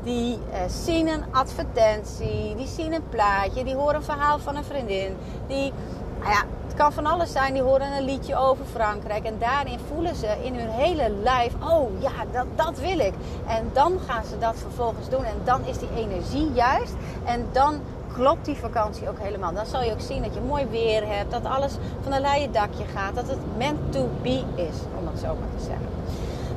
Die 0.02 0.38
eh, 0.52 0.60
zien 0.66 1.08
een 1.08 1.24
advertentie, 1.30 2.54
die 2.56 2.66
zien 2.66 2.92
een 2.92 3.08
plaatje, 3.08 3.64
die 3.64 3.74
horen 3.74 3.94
een 3.94 4.02
verhaal 4.02 4.38
van 4.38 4.56
een 4.56 4.64
vriendin. 4.64 5.16
Die, 5.46 5.72
nou 6.18 6.30
ja, 6.30 6.42
het 6.64 6.74
kan 6.76 6.92
van 6.92 7.06
alles 7.06 7.32
zijn, 7.32 7.52
die 7.52 7.62
horen 7.62 7.92
een 7.92 8.04
liedje 8.04 8.36
over 8.36 8.64
Frankrijk. 8.64 9.24
En 9.24 9.38
daarin 9.38 9.78
voelen 9.92 10.16
ze 10.16 10.36
in 10.42 10.54
hun 10.54 10.68
hele 10.68 11.10
lijf, 11.22 11.54
oh 11.54 12.00
ja, 12.00 12.12
dat, 12.32 12.46
dat 12.54 12.78
wil 12.78 12.98
ik. 12.98 13.14
En 13.46 13.70
dan 13.72 13.98
gaan 14.06 14.24
ze 14.24 14.38
dat 14.38 14.54
vervolgens 14.56 15.08
doen. 15.08 15.24
En 15.24 15.40
dan 15.44 15.64
is 15.64 15.78
die 15.78 15.88
energie 15.96 16.52
juist. 16.52 16.94
En 17.24 17.46
dan 17.52 17.80
klopt 18.18 18.44
die 18.44 18.56
vakantie 18.56 19.08
ook 19.08 19.18
helemaal. 19.18 19.52
Dan 19.52 19.66
zal 19.66 19.82
je 19.82 19.92
ook 19.92 20.00
zien 20.00 20.22
dat 20.22 20.34
je 20.34 20.40
mooi 20.40 20.66
weer 20.70 21.06
hebt, 21.06 21.30
dat 21.30 21.44
alles 21.44 21.72
van 22.02 22.12
een 22.12 22.20
leien 22.20 22.52
dakje 22.52 22.84
gaat, 22.94 23.14
dat 23.14 23.28
het 23.28 23.38
meant 23.56 23.92
to 23.92 24.08
be 24.22 24.42
is, 24.54 24.76
om 24.98 25.06
het 25.06 25.20
zo 25.20 25.26
maar 25.26 25.48
te 25.56 25.64
zeggen. 25.64 25.86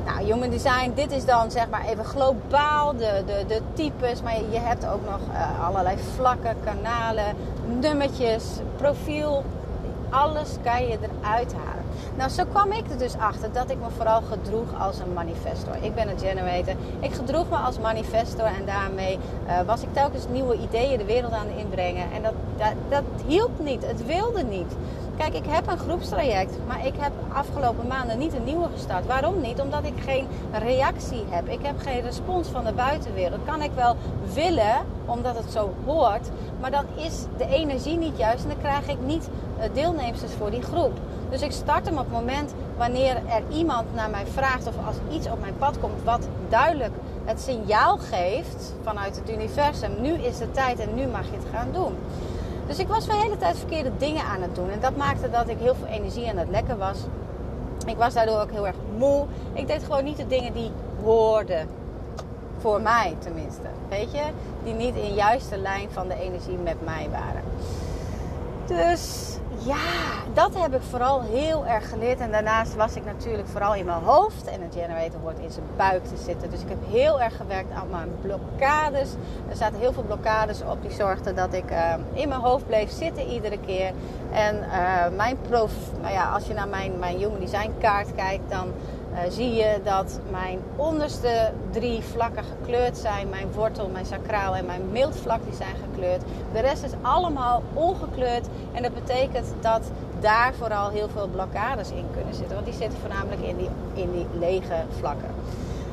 Nou, 0.06 0.24
human 0.24 0.50
design, 0.50 0.92
dit 0.96 1.12
is 1.12 1.26
dan 1.26 1.52
zeg 1.52 1.70
maar 1.70 1.86
even 1.86 2.06
globaal 2.06 2.96
de, 2.96 3.24
de, 3.26 3.44
de 3.48 3.62
types, 3.74 4.22
maar 4.22 4.34
je 4.34 4.60
hebt 4.60 4.86
ook 4.86 5.06
nog 5.06 5.20
uh, 5.32 5.68
allerlei 5.68 5.98
vlakken, 6.16 6.56
kanalen, 6.64 7.36
nummertjes, 7.80 8.44
profiel. 8.76 9.44
Alles 10.10 10.50
kan 10.64 10.88
je 10.88 10.98
eruit 11.22 11.54
halen. 11.54 11.81
Nou, 12.18 12.30
zo 12.30 12.44
kwam 12.46 12.72
ik 12.72 12.90
er 12.90 12.98
dus 12.98 13.18
achter 13.18 13.52
dat 13.52 13.70
ik 13.70 13.78
me 13.78 13.90
vooral 13.96 14.22
gedroeg 14.22 14.80
als 14.80 15.00
een 15.00 15.14
manifestor. 15.14 15.76
Ik 15.82 15.96
ben 15.96 16.10
een 16.10 16.20
generator. 16.20 16.76
Ik 17.00 17.14
gedroeg 17.14 17.50
me 17.50 17.56
als 17.56 17.80
manifestor 17.80 18.46
en 18.46 18.66
daarmee 18.66 19.20
uh, 19.48 19.62
was 19.62 19.82
ik 19.82 19.94
telkens 19.94 20.26
nieuwe 20.32 20.58
ideeën 20.58 20.98
de 20.98 21.06
wereld 21.06 21.32
aan 21.32 21.48
het 21.48 21.58
inbrengen. 21.58 22.12
En 22.12 22.22
dat, 22.22 22.34
dat, 22.58 22.74
dat 22.90 23.04
hielp 23.28 23.60
niet. 23.60 23.86
Het 23.86 24.06
wilde 24.06 24.44
niet. 24.44 24.76
Kijk, 25.18 25.34
ik 25.34 25.46
heb 25.48 25.68
een 25.68 25.78
groepstraject, 25.78 26.58
maar 26.68 26.86
ik 26.86 26.94
heb 26.98 27.12
afgelopen 27.34 27.88
maanden 27.88 28.18
niet 28.18 28.34
een 28.34 28.44
nieuwe 28.44 28.68
gestart. 28.74 29.06
Waarom 29.06 29.42
niet? 29.42 29.62
Omdat 29.62 29.84
ik 29.84 29.94
geen 30.04 30.28
reactie 30.52 31.24
heb. 31.30 31.48
Ik 31.48 31.60
heb 31.62 31.80
geen 31.80 32.02
respons 32.02 32.48
van 32.48 32.64
de 32.64 32.74
buitenwereld. 32.74 33.40
Kan 33.46 33.62
ik 33.62 33.72
wel 33.76 33.96
willen, 34.34 34.76
omdat 35.06 35.38
het 35.38 35.52
zo 35.52 35.74
hoort, 35.86 36.30
maar 36.60 36.72
dan 36.72 36.86
is 36.96 37.26
de 37.38 37.48
energie 37.48 37.98
niet 37.98 38.18
juist 38.18 38.44
en 38.44 38.50
dan 38.50 38.60
krijg 38.60 38.88
ik 38.88 38.98
niet 39.06 39.30
eh, 39.60 39.70
deelnemers 39.74 40.22
voor 40.38 40.52
die 40.52 40.62
groep. 40.62 41.00
Dus 41.32 41.42
ik 41.42 41.52
start 41.52 41.86
hem 41.86 41.98
op 41.98 42.04
het 42.04 42.14
moment 42.14 42.54
wanneer 42.78 43.16
er 43.16 43.44
iemand 43.50 43.94
naar 43.96 44.10
mij 44.10 44.26
vraagt 44.26 44.68
of 44.68 44.74
als 44.86 44.96
iets 45.12 45.28
op 45.28 45.40
mijn 45.40 45.58
pad 45.58 45.80
komt 45.80 46.04
wat 46.04 46.28
duidelijk 46.50 46.94
het 47.26 47.42
signaal 47.42 47.98
geeft 47.98 48.74
vanuit 48.84 49.16
het 49.16 49.30
universum. 49.30 50.02
Nu 50.02 50.14
is 50.14 50.38
de 50.38 50.52
tijd 50.52 50.80
en 50.80 50.96
nu 50.96 51.08
mag 51.08 51.26
je 51.26 51.36
het 51.36 51.46
gaan 51.54 51.68
doen. 51.72 51.96
Dus 52.68 52.80
ik 52.80 52.88
was 52.88 53.06
de 53.06 53.16
hele 53.16 53.38
tijd 53.38 53.58
verkeerde 53.58 53.92
dingen 53.98 54.24
aan 54.24 54.42
het 54.42 54.56
doen. 54.56 54.70
En 54.70 54.80
dat 54.80 54.98
maakte 54.98 55.30
dat 55.30 55.50
ik 55.50 55.58
heel 55.60 55.76
veel 55.76 55.88
energie 55.88 56.30
aan 56.30 56.38
het 56.38 56.50
lekken 56.50 56.78
was. 56.78 56.98
Ik 57.86 57.98
was 57.98 58.14
daardoor 58.14 58.40
ook 58.40 58.52
heel 58.52 58.68
erg 58.68 58.76
moe. 58.98 59.26
Ik 59.54 59.68
deed 59.68 59.84
gewoon 59.84 60.04
niet 60.04 60.18
de 60.18 60.28
dingen 60.28 60.54
die 60.54 60.72
hoorden. 61.04 61.68
Voor 62.58 62.82
mij 62.82 63.16
tenminste. 63.20 63.68
Weet 63.90 64.12
je? 64.12 64.24
Die 64.64 64.74
niet 64.74 64.96
in 64.96 65.14
juiste 65.14 65.58
lijn 65.58 65.90
van 65.92 66.08
de 66.08 66.20
energie 66.20 66.58
met 66.58 66.86
mij 66.86 67.08
waren. 67.12 67.44
Dus 68.68 69.31
ja, 69.66 69.76
dat 70.34 70.56
heb 70.56 70.74
ik 70.76 70.82
vooral 70.82 71.22
heel 71.22 71.66
erg 71.66 71.90
geleerd. 71.90 72.20
En 72.20 72.32
daarnaast 72.32 72.76
was 72.76 72.96
ik 72.96 73.06
natuurlijk 73.06 73.48
vooral 73.48 73.76
in 73.76 73.86
mijn 73.86 74.04
hoofd. 74.04 74.46
En 74.48 74.62
een 74.62 74.72
generator 74.72 75.20
hoort 75.22 75.40
in 75.40 75.52
zijn 75.52 75.66
buik 75.78 76.04
te 76.06 76.18
zitten. 76.18 76.50
Dus 76.50 76.62
ik 76.62 76.70
heb 76.70 76.78
heel 76.88 77.22
erg 77.22 77.36
gewerkt 77.36 77.74
aan 77.74 77.90
mijn 77.90 78.10
blokkades. 78.22 79.14
Er 79.50 79.56
zaten 79.56 79.80
heel 79.80 79.94
veel 79.94 80.04
blokkades 80.04 80.62
op 80.62 80.82
die 80.82 80.92
zorgden 80.92 81.36
dat 81.36 81.54
ik 81.54 81.72
uh, 81.72 81.94
in 82.14 82.30
mijn 82.30 82.42
hoofd 82.42 82.68
bleef 82.68 82.92
zitten 82.92 83.28
iedere 83.28 83.58
keer. 83.66 83.92
En 84.32 84.56
uh, 84.56 85.16
mijn 85.16 85.38
prof, 85.42 85.72
nou 86.02 86.14
ja, 86.14 86.30
als 86.30 86.48
je 86.48 86.54
naar 86.54 86.68
mijn, 86.68 87.00
mijn 87.00 87.18
Human 87.18 87.40
Design 87.40 87.72
kaart 87.80 88.16
kijkt, 88.16 88.50
dan 88.50 88.74
uh, 89.14 89.20
zie 89.30 89.54
je 89.54 89.80
dat 89.84 90.20
mijn 90.30 90.60
onderste 90.76 91.52
drie 91.72 92.02
vlakken 92.02 92.44
gekleurd 92.44 92.98
zijn. 92.98 93.30
Mijn 93.30 93.52
wortel, 93.52 93.88
mijn 93.88 94.06
sacraal 94.06 94.56
en 94.56 94.66
mijn 94.66 94.92
mildvlak 94.92 95.44
die 95.44 95.56
zijn 95.56 95.76
gekleurd. 95.90 96.22
De 96.54 96.60
rest 96.60 96.84
is 96.84 96.92
allemaal 97.02 97.64
ongekleurd. 97.74 98.48
En 98.72 98.84
dat 98.84 98.94
betekent 98.94 99.54
dat 99.60 99.82
daar 100.20 100.54
vooral 100.54 100.90
heel 100.90 101.10
veel 101.10 101.28
blokkades 101.28 101.90
in 101.90 102.08
kunnen 102.14 102.34
zitten. 102.36 102.54
Want 102.54 102.66
die 102.66 102.76
zitten 102.76 103.00
voornamelijk 103.00 103.42
in 103.42 103.58
die, 103.58 103.70
in 103.94 104.12
die 104.12 104.28
lege 104.40 104.84
vlakken. 105.00 105.30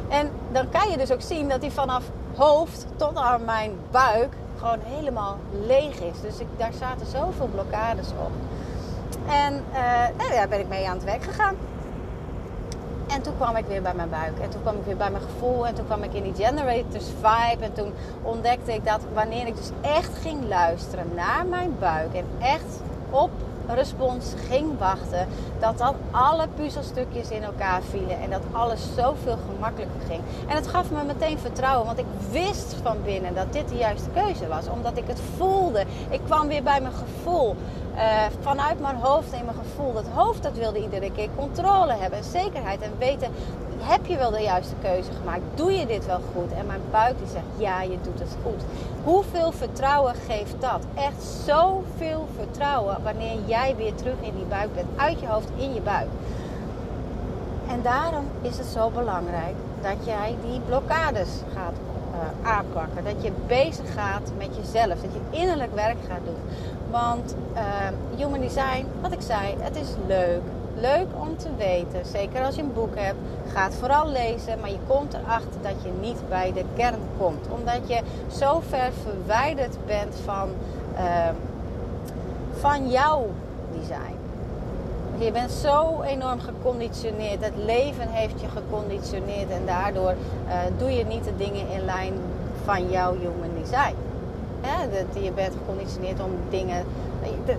En 0.09 0.31
dan 0.53 0.69
kan 0.71 0.91
je 0.91 0.97
dus 0.97 1.13
ook 1.13 1.23
zien 1.23 1.49
dat 1.49 1.61
die 1.61 1.71
vanaf 1.73 2.05
hoofd 2.37 2.87
tot 2.97 3.17
aan 3.17 3.45
mijn 3.45 3.73
buik 3.91 4.33
gewoon 4.59 4.79
helemaal 4.83 5.37
leeg 5.67 6.01
is. 6.01 6.21
Dus 6.23 6.39
ik, 6.39 6.47
daar 6.57 6.73
zaten 6.79 7.07
zoveel 7.07 7.47
blokkades 7.47 8.09
op. 8.09 8.31
En 9.29 9.65
uh, 9.73 9.79
nou, 10.17 10.31
daar 10.31 10.49
ben 10.49 10.61
ik 10.61 10.69
mee 10.69 10.89
aan 10.89 10.95
het 10.95 11.05
werk 11.05 11.23
gegaan. 11.23 11.55
En 13.09 13.23
toen 13.23 13.37
kwam 13.37 13.57
ik 13.57 13.65
weer 13.67 13.83
bij 13.83 13.95
mijn 13.95 14.11
buik. 14.11 14.39
En 14.39 14.51
toen 14.51 14.63
kwam 14.63 14.77
ik 14.77 14.85
weer 14.85 14.97
bij 14.97 15.11
mijn 15.11 15.23
gevoel. 15.23 15.67
En 15.67 15.75
toen 15.75 15.87
kwam 15.87 16.03
ik 16.03 16.13
in 16.13 16.23
die 16.23 16.45
generators 16.45 17.07
vibe. 17.21 17.65
En 17.65 17.73
toen 17.73 17.93
ontdekte 18.23 18.75
ik 18.75 18.85
dat 18.85 19.01
wanneer 19.15 19.47
ik 19.47 19.57
dus 19.57 19.71
echt 19.81 20.19
ging 20.21 20.49
luisteren 20.49 21.07
naar 21.15 21.47
mijn 21.47 21.77
buik. 21.79 22.15
En 22.15 22.25
echt 22.39 22.81
op 23.11 23.31
respons 23.75 24.33
ging 24.49 24.79
wachten, 24.79 25.29
dat 25.61 25.79
dan 25.79 25.95
alle 26.11 26.49
puzzelstukjes 26.55 27.31
in 27.31 27.43
elkaar 27.43 27.83
vielen 27.83 28.21
en 28.21 28.31
dat 28.31 28.43
alles 28.53 28.81
zoveel 28.97 29.39
gemakkelijker 29.53 30.01
ging. 30.09 30.21
En 30.49 30.57
het 30.57 30.67
gaf 30.67 30.91
me 30.91 31.05
meteen 31.05 31.39
vertrouwen, 31.39 31.87
want 31.87 31.99
ik 31.99 32.07
wist 32.31 32.77
van 32.83 32.97
binnen 33.05 33.35
dat 33.35 33.53
dit 33.53 33.69
de 33.69 33.77
juiste 33.77 34.11
keuze 34.11 34.49
was, 34.49 34.69
omdat 34.69 34.97
ik 34.97 35.07
het 35.07 35.21
voelde. 35.37 35.85
Ik 36.11 36.21
kwam 36.25 36.49
weer 36.49 36.63
bij 36.63 36.81
mijn 36.81 36.95
gevoel. 36.95 37.57
Uh, 37.95 38.25
vanuit 38.41 38.81
mijn 38.81 38.97
hoofd 38.97 39.33
en 39.33 39.45
mijn 39.45 39.57
gevoel. 39.57 39.93
Dat 39.93 40.07
hoofd 40.15 40.43
dat 40.43 40.57
wilde 40.57 40.83
iedere 40.83 41.13
keer 41.13 41.29
controle 41.37 41.93
hebben, 41.93 42.25
zekerheid 42.25 42.81
en 42.81 42.93
weten 42.99 43.31
heb 43.81 44.07
je 44.07 44.17
wel 44.17 44.31
de 44.31 44.43
juiste 44.43 44.75
keuze 44.83 45.11
gemaakt? 45.19 45.43
Doe 45.55 45.73
je 45.73 45.87
dit 45.87 46.07
wel 46.07 46.21
goed? 46.35 46.53
En 46.53 46.67
mijn 46.67 46.81
buik 46.91 47.19
die 47.19 47.27
zegt, 47.27 47.45
ja, 47.57 47.83
je 47.83 47.99
doet 48.03 48.19
het 48.19 48.37
goed. 48.43 48.63
Hoeveel 49.05 49.53
vertrouwen 49.53 50.15
geeft 50.27 50.55
dat? 50.61 50.85
Echt 50.95 51.23
zoveel 51.45 52.27
vertrouwen 52.37 52.97
wanneer 53.03 53.37
jij 53.47 53.75
weer 53.77 53.95
terug 53.95 54.17
in 54.21 54.35
die 54.35 54.45
buik 54.45 54.75
bent. 54.75 54.89
Uit 54.97 55.21
je 55.21 55.27
hoofd, 55.27 55.49
in 55.57 55.75
je 55.75 55.81
buik. 55.81 56.09
En 57.69 57.83
daarom 57.83 58.25
is 58.43 58.59
het 58.59 58.67
zo 58.67 58.91
belangrijk 58.91 59.55
dat 59.83 59.97
jij 60.05 60.37
die 60.51 60.61
blokkades 60.61 61.29
gaat 61.55 61.75
uh, 62.13 62.49
aanpakken. 62.49 63.05
Dat 63.05 63.23
je 63.23 63.33
bezig 63.47 63.93
gaat 63.95 64.31
met 64.39 64.57
jezelf. 64.57 65.01
Dat 65.01 65.13
je 65.13 65.39
innerlijk 65.39 65.75
werk 65.75 65.97
gaat 66.09 66.25
doen. 66.25 66.41
Want 66.91 67.35
uh, 67.55 67.61
human 68.17 68.41
design, 68.41 68.87
wat 69.01 69.13
ik 69.13 69.21
zei, 69.21 69.55
het 69.59 69.77
is 69.77 69.89
leuk 70.07 70.43
leuk 70.81 71.07
om 71.21 71.37
te 71.37 71.49
weten. 71.57 72.07
Zeker 72.07 72.45
als 72.45 72.55
je 72.55 72.63
een 72.63 72.73
boek 72.73 72.97
hebt. 72.97 73.19
Ga 73.53 73.65
het 73.65 73.75
vooral 73.75 74.09
lezen. 74.09 74.61
Maar 74.61 74.71
je 74.71 74.79
komt 74.87 75.15
erachter 75.15 75.63
dat 75.63 75.83
je 75.83 75.91
niet 76.01 76.29
bij 76.29 76.53
de 76.53 76.65
kern 76.77 77.01
komt. 77.19 77.47
Omdat 77.49 77.81
je 77.87 78.01
zo 78.33 78.61
ver 78.69 78.91
verwijderd 79.03 79.77
bent 79.87 80.15
van, 80.25 80.49
uh, 80.95 81.29
van 82.53 82.91
jouw 82.91 83.27
design. 83.73 84.17
Je 85.19 85.33
bent 85.33 85.51
zo 85.51 86.03
enorm 86.03 86.41
geconditioneerd. 86.41 87.45
Het 87.45 87.57
leven 87.65 88.09
heeft 88.09 88.41
je 88.41 88.49
geconditioneerd. 88.49 89.51
En 89.51 89.67
daardoor 89.67 90.15
uh, 90.47 90.55
doe 90.79 90.91
je 90.91 91.05
niet 91.05 91.25
de 91.25 91.37
dingen 91.37 91.69
in 91.71 91.85
lijn 91.85 92.13
van 92.65 92.91
jouw 92.91 93.13
human 93.13 93.51
design. 93.63 94.08
Dat 94.77 95.23
je 95.25 95.33
bent 95.33 95.53
geconditioneerd 95.53 96.21
om 96.21 96.31
dingen 96.51 96.85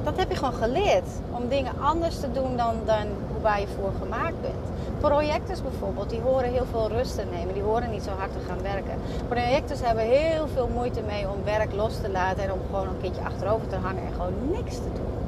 dat 0.03 0.17
heb 0.17 0.29
je 0.29 0.35
gewoon 0.35 0.53
geleerd. 0.53 1.07
Om 1.31 1.47
dingen 1.47 1.73
anders 1.81 2.19
te 2.19 2.31
doen 2.31 2.57
dan, 2.57 2.75
dan 2.85 3.07
waar 3.41 3.59
je 3.59 3.67
voor 3.67 3.91
gemaakt 4.01 4.41
bent. 4.41 4.77
Projectors 4.99 5.61
bijvoorbeeld, 5.61 6.09
die 6.09 6.21
horen 6.21 6.51
heel 6.51 6.65
veel 6.71 6.87
rust 6.87 7.15
te 7.15 7.23
nemen. 7.31 7.53
Die 7.53 7.63
horen 7.63 7.91
niet 7.91 8.03
zo 8.03 8.09
hard 8.17 8.31
te 8.31 8.39
gaan 8.47 8.61
werken. 8.61 8.93
Projectors 9.27 9.79
hebben 9.81 10.03
heel 10.03 10.47
veel 10.53 10.69
moeite 10.73 11.01
mee 11.01 11.29
om 11.29 11.43
werk 11.43 11.73
los 11.73 12.01
te 12.01 12.09
laten 12.09 12.43
en 12.43 12.51
om 12.51 12.59
gewoon 12.69 12.87
een 12.87 13.01
keertje 13.01 13.21
achterover 13.23 13.67
te 13.67 13.75
hangen 13.75 14.03
en 14.03 14.13
gewoon 14.13 14.33
niks 14.51 14.75
te 14.75 14.91
doen. 14.93 15.19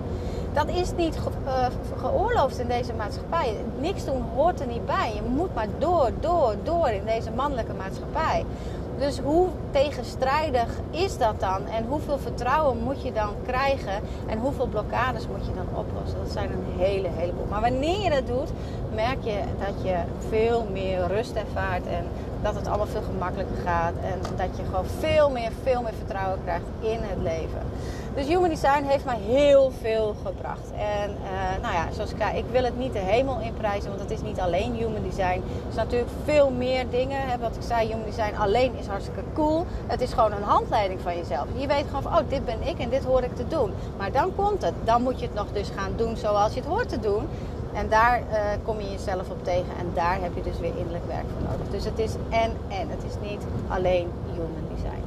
Dat 0.53 0.67
is 0.69 0.91
niet 0.95 1.15
uh, 1.45 1.65
geoorloofd 1.97 2.59
in 2.59 2.67
deze 2.67 2.93
maatschappij. 2.93 3.55
Niks 3.79 4.05
doen 4.05 4.23
hoort 4.35 4.59
er 4.59 4.67
niet 4.67 4.85
bij. 4.85 5.11
Je 5.15 5.21
moet 5.21 5.55
maar 5.55 5.67
door, 5.77 6.11
door, 6.19 6.55
door 6.63 6.89
in 6.89 7.05
deze 7.05 7.31
mannelijke 7.31 7.73
maatschappij. 7.73 8.45
Dus 9.01 9.20
hoe 9.20 9.48
tegenstrijdig 9.72 10.67
is 10.91 11.17
dat 11.17 11.39
dan? 11.39 11.65
En 11.67 11.86
hoeveel 11.88 12.17
vertrouwen 12.17 12.84
moet 12.84 13.01
je 13.03 13.12
dan 13.12 13.34
krijgen? 13.46 14.01
En 14.27 14.39
hoeveel 14.39 14.67
blokkades 14.67 15.27
moet 15.27 15.46
je 15.46 15.53
dan 15.53 15.67
oplossen? 15.75 16.20
Dat 16.24 16.31
zijn 16.31 16.51
een 16.51 16.79
hele, 16.79 17.08
heleboel. 17.08 17.46
Maar 17.50 17.62
wanneer 17.62 18.01
je 18.03 18.10
dat 18.10 18.27
doet, 18.27 18.51
merk 18.93 19.24
je 19.24 19.39
dat 19.60 19.84
je 19.84 19.98
veel 20.29 20.67
meer 20.72 21.08
rust 21.08 21.36
ervaart. 21.36 21.86
En 21.88 22.05
dat 22.41 22.55
het 22.55 22.67
allemaal 22.67 22.88
veel 22.88 23.01
gemakkelijker 23.01 23.57
gaat. 23.65 23.93
En 24.03 24.19
dat 24.38 24.57
je 24.57 24.63
gewoon 24.63 24.86
veel 25.00 25.29
meer, 25.29 25.51
veel 25.63 25.81
meer 25.81 25.93
vertrouwen 25.98 26.39
krijgt 26.43 26.65
in 26.79 27.00
het 27.01 27.21
leven. 27.21 27.62
Dus 28.15 28.27
Human 28.27 28.50
Design 28.50 28.83
heeft 28.83 29.05
mij 29.05 29.17
heel 29.17 29.71
veel 29.81 30.15
gebracht. 30.25 30.71
En 30.77 31.10
uh, 31.10 31.62
nou 31.62 31.74
ja, 31.74 31.88
zoals 31.91 32.12
ik 32.12 32.17
zei, 32.17 32.38
ik 32.38 32.45
wil 32.51 32.63
het 32.63 32.77
niet 32.77 32.93
de 32.93 33.00
hemel 33.00 33.39
inprijzen, 33.39 33.89
want 33.89 34.01
het 34.01 34.12
is 34.12 34.21
niet 34.21 34.39
alleen 34.39 34.74
Human 34.74 35.03
Design. 35.03 35.41
Er 35.41 35.69
is 35.69 35.75
natuurlijk 35.75 36.12
veel 36.24 36.50
meer 36.50 36.89
dingen. 36.89 37.21
Hè, 37.21 37.38
wat 37.38 37.55
ik 37.55 37.62
zei, 37.62 37.88
Human 37.88 38.05
Design 38.05 38.36
alleen 38.38 38.77
is 38.77 38.88
hartstikke 38.88 39.24
cool. 39.33 39.65
Het 39.88 40.01
is 40.01 40.13
gewoon 40.13 40.31
een 40.31 40.43
handleiding 40.43 41.01
van 41.01 41.17
jezelf. 41.17 41.45
Je 41.55 41.67
weet 41.67 41.86
gewoon 41.86 42.01
van, 42.01 42.17
oh, 42.17 42.29
dit 42.29 42.45
ben 42.45 42.67
ik 42.67 42.79
en 42.79 42.89
dit 42.89 43.03
hoor 43.03 43.24
ik 43.24 43.36
te 43.36 43.48
doen. 43.48 43.74
Maar 43.98 44.12
dan 44.12 44.36
komt 44.36 44.62
het. 44.62 44.74
Dan 44.83 45.01
moet 45.01 45.19
je 45.19 45.25
het 45.25 45.36
nog 45.36 45.48
dus 45.53 45.69
gaan 45.75 45.93
doen 45.95 46.17
zoals 46.17 46.53
je 46.53 46.60
het 46.60 46.69
hoort 46.69 46.89
te 46.89 47.00
doen. 47.00 47.27
En 47.73 47.89
daar 47.89 48.19
uh, 48.19 48.37
kom 48.63 48.79
je 48.79 48.91
jezelf 48.91 49.29
op 49.29 49.43
tegen 49.43 49.77
en 49.79 49.91
daar 49.93 50.21
heb 50.21 50.35
je 50.35 50.41
dus 50.41 50.59
weer 50.59 50.77
innerlijk 50.77 51.07
werk 51.07 51.25
voor 51.33 51.49
nodig. 51.49 51.67
Dus 51.71 51.85
het 51.85 51.99
is 51.99 52.13
en 52.29 52.51
en. 52.67 52.89
Het 52.89 53.03
is 53.03 53.29
niet 53.29 53.43
alleen 53.67 54.11
human 54.33 54.67
design. 54.75 55.00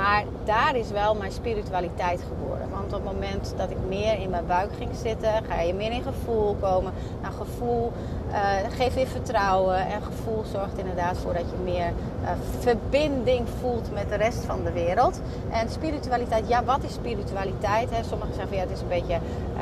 Maar 0.00 0.24
daar 0.44 0.76
is 0.76 0.90
wel 0.90 1.14
mijn 1.14 1.32
spiritualiteit 1.32 2.20
geboren. 2.28 2.70
Want 2.70 2.84
op 2.84 3.04
het 3.04 3.12
moment 3.12 3.54
dat 3.56 3.70
ik 3.70 3.76
meer 3.88 4.18
in 4.20 4.30
mijn 4.30 4.46
buik 4.46 4.70
ging 4.78 4.90
zitten, 5.02 5.44
ga 5.48 5.60
je 5.60 5.74
meer 5.74 5.92
in 5.92 6.02
gevoel 6.02 6.56
komen. 6.60 6.92
Nou, 7.22 7.34
gevoel 7.34 7.92
uh, 8.28 8.36
geeft 8.76 8.94
weer 8.94 9.06
vertrouwen. 9.06 9.86
En 9.86 10.02
gevoel 10.02 10.44
zorgt 10.52 10.78
inderdaad 10.78 11.18
voor 11.18 11.32
dat 11.32 11.42
je 11.50 11.56
meer 11.64 11.92
uh, 12.22 12.30
verbinding 12.58 13.48
voelt 13.60 13.92
met 13.92 14.08
de 14.08 14.14
rest 14.14 14.44
van 14.44 14.64
de 14.64 14.72
wereld. 14.72 15.20
En 15.50 15.68
spiritualiteit, 15.70 16.48
ja, 16.48 16.64
wat 16.64 16.82
is 16.82 16.92
spiritualiteit? 16.92 17.90
Hè? 17.90 18.02
Sommigen 18.02 18.34
zeggen 18.34 18.56
ja, 18.56 18.62
het 18.62 18.70
is 18.70 18.80
een 18.80 18.88
beetje 18.88 19.18
uh, 19.56 19.60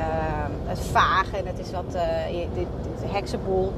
het 0.65 0.79
vage 0.79 1.37
en 1.37 1.45
het 1.45 1.59
is 1.59 1.71
wat 1.71 1.95
uh, 1.95 2.01
heksenboel. 3.11 3.73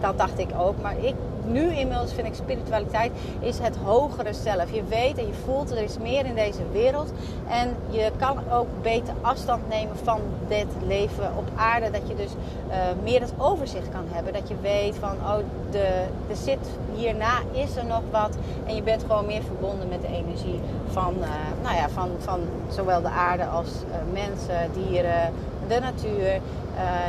Dat 0.00 0.18
dacht 0.18 0.38
ik 0.38 0.48
ook. 0.58 0.80
Maar 0.82 0.98
ik 0.98 1.14
nu 1.46 1.74
inmiddels 1.74 2.12
vind 2.12 2.26
ik 2.26 2.34
spiritualiteit 2.34 3.12
is 3.40 3.58
het 3.58 3.76
hogere 3.76 4.32
zelf. 4.32 4.74
Je 4.74 4.84
weet 4.84 5.18
en 5.18 5.26
je 5.26 5.34
voelt 5.44 5.70
er 5.70 5.82
is 5.82 5.98
meer 5.98 6.26
in 6.26 6.34
deze 6.34 6.62
wereld. 6.72 7.12
En 7.48 7.76
je 7.88 8.10
kan 8.16 8.38
ook 8.50 8.66
beter 8.82 9.14
afstand 9.20 9.68
nemen 9.68 9.96
van 9.96 10.20
dit 10.48 10.66
leven 10.86 11.32
op 11.36 11.48
aarde. 11.56 11.90
Dat 11.90 12.08
je 12.08 12.14
dus 12.14 12.30
uh, 12.68 12.74
meer 13.02 13.20
het 13.20 13.32
overzicht 13.36 13.88
kan 13.88 14.04
hebben. 14.08 14.32
Dat 14.32 14.48
je 14.48 14.54
weet 14.60 14.96
van, 15.00 15.10
oh, 15.10 15.36
de, 15.70 16.04
zit 16.32 16.68
hierna 16.94 17.38
is 17.52 17.76
er 17.76 17.86
nog 17.86 18.02
wat. 18.10 18.36
En 18.66 18.74
je 18.74 18.82
bent 18.82 19.02
gewoon 19.02 19.26
meer 19.26 19.42
verbonden 19.42 19.88
met 19.88 20.00
de 20.00 20.08
energie 20.08 20.60
van, 20.86 21.14
uh, 21.20 21.28
nou 21.62 21.76
ja, 21.76 21.88
van, 21.88 22.08
van 22.18 22.40
zowel 22.68 23.02
de 23.02 23.08
aarde 23.08 23.44
als 23.44 23.68
uh, 23.68 23.94
mensen, 24.12 24.70
dieren, 24.72 25.32
de 25.68 25.78
natuur. 25.80 26.40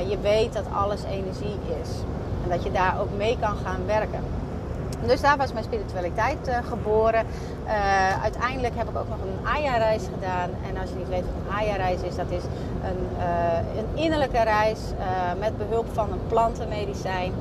je 0.10 0.17
weet 0.21 0.54
dat 0.54 0.63
alles 0.73 1.04
energie 1.04 1.58
is. 1.82 1.89
Dat 2.50 2.64
je 2.64 2.72
daar 2.72 2.96
ook 3.02 3.18
mee 3.18 3.38
kan 3.40 3.56
gaan 3.66 3.86
werken. 3.86 4.20
Dus 5.06 5.22
daar 5.22 5.38
was 5.38 5.54
mijn 5.54 5.66
spiritualiteit 5.66 6.48
uh, 6.48 6.58
geboren. 6.70 7.26
Uh, 7.66 8.24
uiteindelijk 8.24 8.76
heb 8.76 8.90
ik 8.90 8.98
ook 8.98 9.10
nog 9.10 9.18
een 9.18 9.48
Aya-reis 9.48 10.04
gedaan. 10.14 10.50
En 10.70 10.82
als 10.82 10.90
je 10.90 10.96
niet 10.96 11.10
weet 11.10 11.22
wat 11.22 11.34
een 11.48 11.60
Aya-reis 11.60 12.02
is, 12.02 12.16
dat 12.16 12.30
is 12.30 12.44
een, 12.84 13.08
uh, 13.18 13.78
een 13.78 14.04
innerlijke 14.04 14.44
reis 14.44 14.80
met 15.40 15.58
behulp 15.58 15.86
van 15.94 16.12
een 16.12 16.28
plantenmedicijn. 16.28 17.32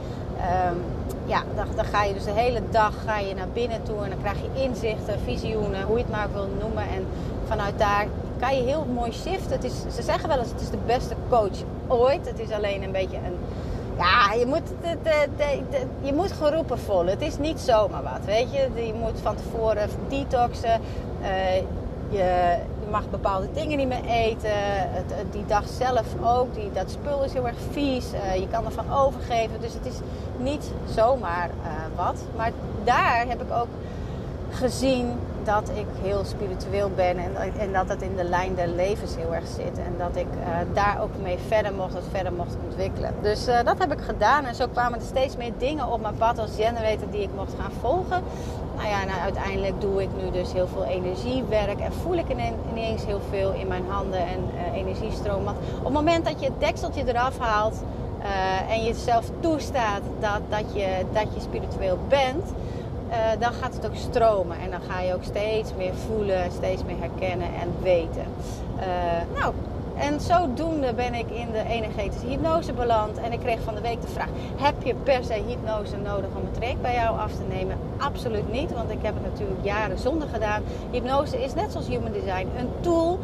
Um, 0.71 0.83
ja, 1.27 1.42
dan, 1.55 1.66
dan, 1.77 1.85
ga 1.85 2.05
je 2.05 2.14
dus 2.14 2.25
de 2.25 2.31
hele 2.31 2.61
dag 2.71 2.95
ga 3.05 3.19
je 3.19 3.35
naar 3.35 3.49
binnen 3.53 3.83
toe 3.83 4.03
en 4.03 4.11
dan 4.11 4.19
krijg 4.19 4.37
je 4.40 4.62
inzichten, 4.62 5.21
visioenen, 5.25 5.83
hoe 5.83 5.97
je 5.97 6.03
het 6.03 6.12
maar 6.12 6.29
wil 6.33 6.49
noemen. 6.61 6.83
En 6.83 7.07
vanuit 7.47 7.79
daar 7.79 8.07
kan 8.38 8.57
je 8.57 8.62
heel 8.62 8.87
mooi 8.95 9.12
shiften. 9.12 9.51
Het 9.51 9.64
is, 9.64 9.75
ze 9.95 10.03
zeggen 10.03 10.29
wel 10.29 10.38
eens 10.38 10.51
het 10.51 10.61
is 10.61 10.71
de 10.71 10.79
beste 10.87 11.14
coach 11.29 11.59
ooit. 11.87 12.27
Het 12.27 12.38
is 12.38 12.51
alleen 12.51 12.83
een 12.83 12.92
beetje 12.92 13.16
een 13.16 13.38
ja, 13.96 14.32
je 14.38 14.46
moet, 14.46 14.68
de, 15.02 15.28
de, 15.37 15.62
je 16.00 16.12
moet 16.12 16.32
geroepen 16.32 16.78
voelen. 16.78 17.09
Het 17.09 17.22
is 17.22 17.38
niet 17.38 17.61
zomaar 17.61 18.02
wat, 18.02 18.24
weet 18.24 18.52
je. 18.52 18.87
Je 18.87 18.94
moet 18.94 19.20
van 19.22 19.37
tevoren 19.37 19.88
detoxen. 20.09 20.80
Je, 21.22 21.62
je, 22.09 22.56
mag 22.90 23.11
bepaalde 23.11 23.48
dingen 23.52 23.78
niet 23.78 23.88
meer 23.88 24.04
eten. 24.04 24.50
Het, 24.52 25.32
die 25.32 25.46
dag 25.46 25.64
zelf 25.68 26.06
ook. 26.24 26.54
Die, 26.54 26.72
dat 26.72 26.90
spul 26.90 27.24
is 27.24 27.32
heel 27.32 27.46
erg 27.46 27.56
vies. 27.70 28.12
Uh, 28.12 28.35
je 28.35 28.48
kan 28.48 28.64
ervan 28.64 28.92
overgeven. 28.92 29.61
Dus 29.61 29.72
het 29.72 29.87
is 29.87 29.98
niet 30.38 30.70
zomaar 30.94 31.48
uh, 31.48 31.70
wat. 31.96 32.20
Maar 32.37 32.52
daar 32.85 33.24
heb 33.28 33.42
ik 33.42 33.52
ook 33.52 33.68
gezien 34.50 35.18
dat 35.46 35.68
ik 35.74 35.87
heel 36.02 36.24
spiritueel 36.24 36.90
ben 36.96 37.18
en, 37.18 37.37
en, 37.59 37.72
dat 37.72 37.88
het 37.88 38.02
in 38.02 38.16
de 38.16 38.24
lijn 38.24 38.54
der 38.54 38.68
levens 38.68 39.16
heel 39.16 39.35
erg 39.35 39.46
zit. 39.46 39.78
En 39.78 39.94
dat 39.98 40.16
ik 40.16 40.26
uh, 40.38 40.74
daar 40.74 40.98
ook 41.02 41.11
mee 41.22 41.38
verder 41.48 41.74
mocht, 41.74 41.94
het 41.94 42.04
verder 42.11 42.32
mocht 42.32 42.56
ontwikkelen. 42.64 43.14
Dus 43.22 43.48
uh, 43.48 43.62
dat 43.64 43.78
heb 43.78 43.92
ik 43.92 44.00
gedaan 44.00 44.44
en 44.44 44.54
zo 44.54 44.66
kwamen 44.66 44.98
er 44.98 45.04
steeds 45.06 45.37
meer 45.37 45.52
dingen 45.59 45.87
op 45.87 46.00
mijn 46.00 46.14
pad 46.14 46.38
als 46.38 46.50
generator 46.56 47.11
die 47.11 47.22
ik 47.22 47.35
mocht 47.37 47.52
gaan 47.61 47.72
volgen. 47.80 48.22
Nou 48.76 48.88
ja, 48.88 49.04
nou, 49.04 49.20
uiteindelijk 49.20 49.80
doe 49.80 50.02
ik 50.02 50.09
nu 50.22 50.30
dus 50.30 50.52
heel 50.52 50.68
veel 50.68 50.85
energiewerk 50.85 51.80
en 51.80 51.92
voel 51.92 52.14
ik 52.14 52.26
ineens 52.70 53.04
heel 53.04 53.20
veel 53.30 53.52
in 53.52 53.66
mijn 53.66 53.85
handen 53.88 54.20
en 54.20 54.40
uh, 54.54 54.78
energiestroom. 54.78 55.44
Want 55.44 55.56
op 55.78 55.85
het 55.85 55.92
moment 55.92 56.24
dat 56.24 56.40
je 56.40 56.46
het 56.46 56.61
dekseltje 56.61 57.02
eraf 57.06 57.38
haalt 57.38 57.82
en 58.68 58.85
jezelf 58.85 59.30
toestaat 59.40 60.00
dat, 60.20 60.40
dat, 60.48 60.64
je, 60.72 61.04
dat 61.12 61.35
je 61.35 61.40
spiritueel 61.40 61.98
bent 62.09 62.44
uh, 63.09 63.40
dan 63.40 63.53
gaat 63.53 63.75
het 63.75 63.87
ook 63.87 63.95
stromen. 63.95 64.59
En 64.59 64.71
dan 64.71 64.81
ga 64.81 65.01
je 65.01 65.14
ook 65.14 65.25
steeds 65.25 65.75
meer 65.77 65.95
voelen, 65.95 66.51
steeds 66.53 66.85
meer 66.85 66.99
herkennen 66.99 67.49
en 67.49 67.75
weten. 67.83 68.27
Uh, 68.79 69.40
nou, 69.40 69.55
En 69.96 70.20
zodoende 70.20 70.94
ben 70.94 71.14
ik 71.14 71.30
in 71.30 71.50
de 71.52 71.62
energetische 71.68 72.26
hypnose 72.26 72.72
beland. 72.72 73.18
En 73.18 73.32
ik 73.32 73.40
kreeg 73.40 73.61
van 73.61 73.74
de 73.74 73.80
week 73.80 74.00
de 74.00 74.09
vraag: 74.09 74.28
heb 74.56 74.82
je 74.82 74.94
per 74.94 75.24
se 75.24 75.42
hypnose 75.46 75.96
nodig 75.96 76.28
om 76.35 76.46
een 76.46 76.52
traject 76.52 76.82
bij 76.82 76.94
jou 76.94 77.18
af 77.18 77.32
te 77.32 77.44
nemen? 77.48 77.78
Absoluut 77.98 78.52
niet, 78.52 78.72
want 78.72 78.90
ik 78.90 79.02
heb 79.02 79.14
het 79.14 79.22
natuurlijk 79.22 79.64
jaren 79.64 79.98
zonder 79.98 80.28
gedaan. 80.28 80.62
Hypnose 80.90 81.42
is 81.42 81.54
net 81.54 81.72
zoals 81.72 81.88
human 81.88 82.12
design 82.12 82.48
een 82.59 82.70
tool. 82.80 83.18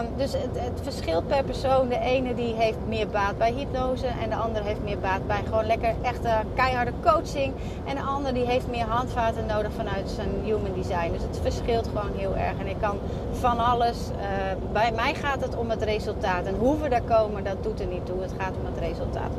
Um, 0.00 0.06
dus 0.16 0.32
het, 0.32 0.48
het, 0.52 0.80
verschilt 0.82 1.26
per 1.26 1.44
persoon. 1.44 1.88
De 1.88 1.98
ene 1.98 2.34
die 2.34 2.54
heeft 2.54 2.78
meer 2.88 3.08
baat 3.08 3.38
bij 3.38 3.52
hypnose 3.52 4.06
en 4.06 4.30
de 4.30 4.36
andere 4.36 4.64
heeft 4.64 4.82
meer 4.82 4.98
baat 4.98 5.26
bij 5.26 5.42
gewoon 5.44 5.66
lekker 5.66 5.94
echte 6.02 6.30
keiharde 6.54 6.92
coaching. 7.02 7.54
En 7.84 7.94
de 7.94 8.02
andere 8.02 8.34
die 8.34 8.46
heeft 8.46 8.68
meer 8.68 8.86
handvaten 8.86 9.46
nodig 9.46 9.72
vanuit 9.76 10.10
zijn 10.10 10.28
human 10.42 10.74
design. 10.74 11.12
Dus 11.12 11.22
het 11.22 11.38
verschilt 11.42 11.88
gewoon 11.88 12.10
heel 12.16 12.36
erg. 12.36 12.58
En 12.58 12.66
ik 12.66 12.76
kan 12.80 12.98
van 13.32 13.58
alles. 13.58 13.98
Uh, 14.10 14.26
bij 14.72 14.92
mij 14.92 15.14
gaat 15.14 15.40
het 15.40 15.56
om 15.56 15.70
het 15.70 15.82
resultaat. 15.82 15.99
En 16.06 16.56
hoe 16.58 16.78
we 16.78 16.88
daar 16.88 17.02
komen, 17.02 17.44
dat 17.44 17.62
doet 17.62 17.80
er 17.80 17.86
niet 17.86 18.06
toe. 18.06 18.22
Het 18.22 18.32
gaat 18.38 18.56
om 18.56 18.64
het 18.64 18.78
resultaat. 18.78 19.32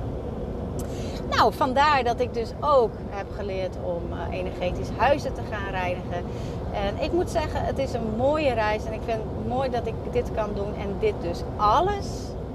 Nou, 1.29 1.53
vandaar 1.53 2.03
dat 2.03 2.19
ik 2.19 2.33
dus 2.33 2.51
ook 2.59 2.91
heb 3.09 3.25
geleerd 3.35 3.75
om 3.83 4.01
uh, 4.13 4.37
energetisch 4.37 4.89
huizen 4.95 5.33
te 5.33 5.41
gaan 5.51 5.71
reinigen. 5.71 6.23
En 6.73 7.03
ik 7.03 7.11
moet 7.11 7.29
zeggen, 7.29 7.65
het 7.65 7.77
is 7.77 7.93
een 7.93 8.15
mooie 8.17 8.53
reis. 8.53 8.85
En 8.85 8.93
ik 8.93 8.99
vind 9.05 9.17
het 9.17 9.47
mooi 9.47 9.69
dat 9.69 9.87
ik 9.87 9.93
dit 10.11 10.31
kan 10.35 10.49
doen. 10.53 10.75
En 10.75 10.95
dit 10.99 11.13
dus 11.21 11.41
alles, 11.57 12.05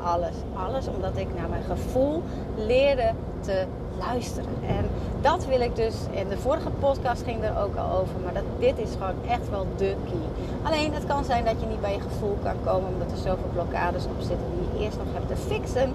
alles, 0.06 0.34
alles. 0.66 0.88
Omdat 0.88 1.16
ik 1.16 1.28
naar 1.38 1.48
mijn 1.48 1.62
gevoel 1.62 2.22
leerde 2.56 3.10
te 3.40 3.64
luisteren. 3.98 4.54
En 4.66 4.88
dat 5.20 5.46
wil 5.46 5.60
ik 5.60 5.76
dus. 5.76 5.94
In 6.10 6.28
de 6.28 6.38
vorige 6.38 6.70
podcast 6.70 7.22
ging 7.22 7.44
er 7.44 7.58
ook 7.62 7.76
al 7.76 7.98
over. 7.98 8.14
Maar 8.24 8.34
dat, 8.34 8.42
dit 8.58 8.78
is 8.78 8.90
gewoon 8.92 9.28
echt 9.28 9.50
wel 9.50 9.66
de 9.76 9.94
key. 10.04 10.26
Alleen 10.62 10.92
het 10.94 11.06
kan 11.06 11.24
zijn 11.24 11.44
dat 11.44 11.60
je 11.60 11.66
niet 11.66 11.80
bij 11.80 11.92
je 11.92 12.00
gevoel 12.00 12.36
kan 12.42 12.56
komen. 12.64 12.88
Omdat 12.88 13.10
er 13.10 13.16
zoveel 13.16 13.50
blokkades 13.52 14.04
op 14.04 14.18
zitten 14.18 14.46
die 14.58 14.78
je 14.78 14.84
eerst 14.84 14.98
nog 14.98 15.06
hebt 15.12 15.28
te 15.28 15.36
fixen. 15.36 15.94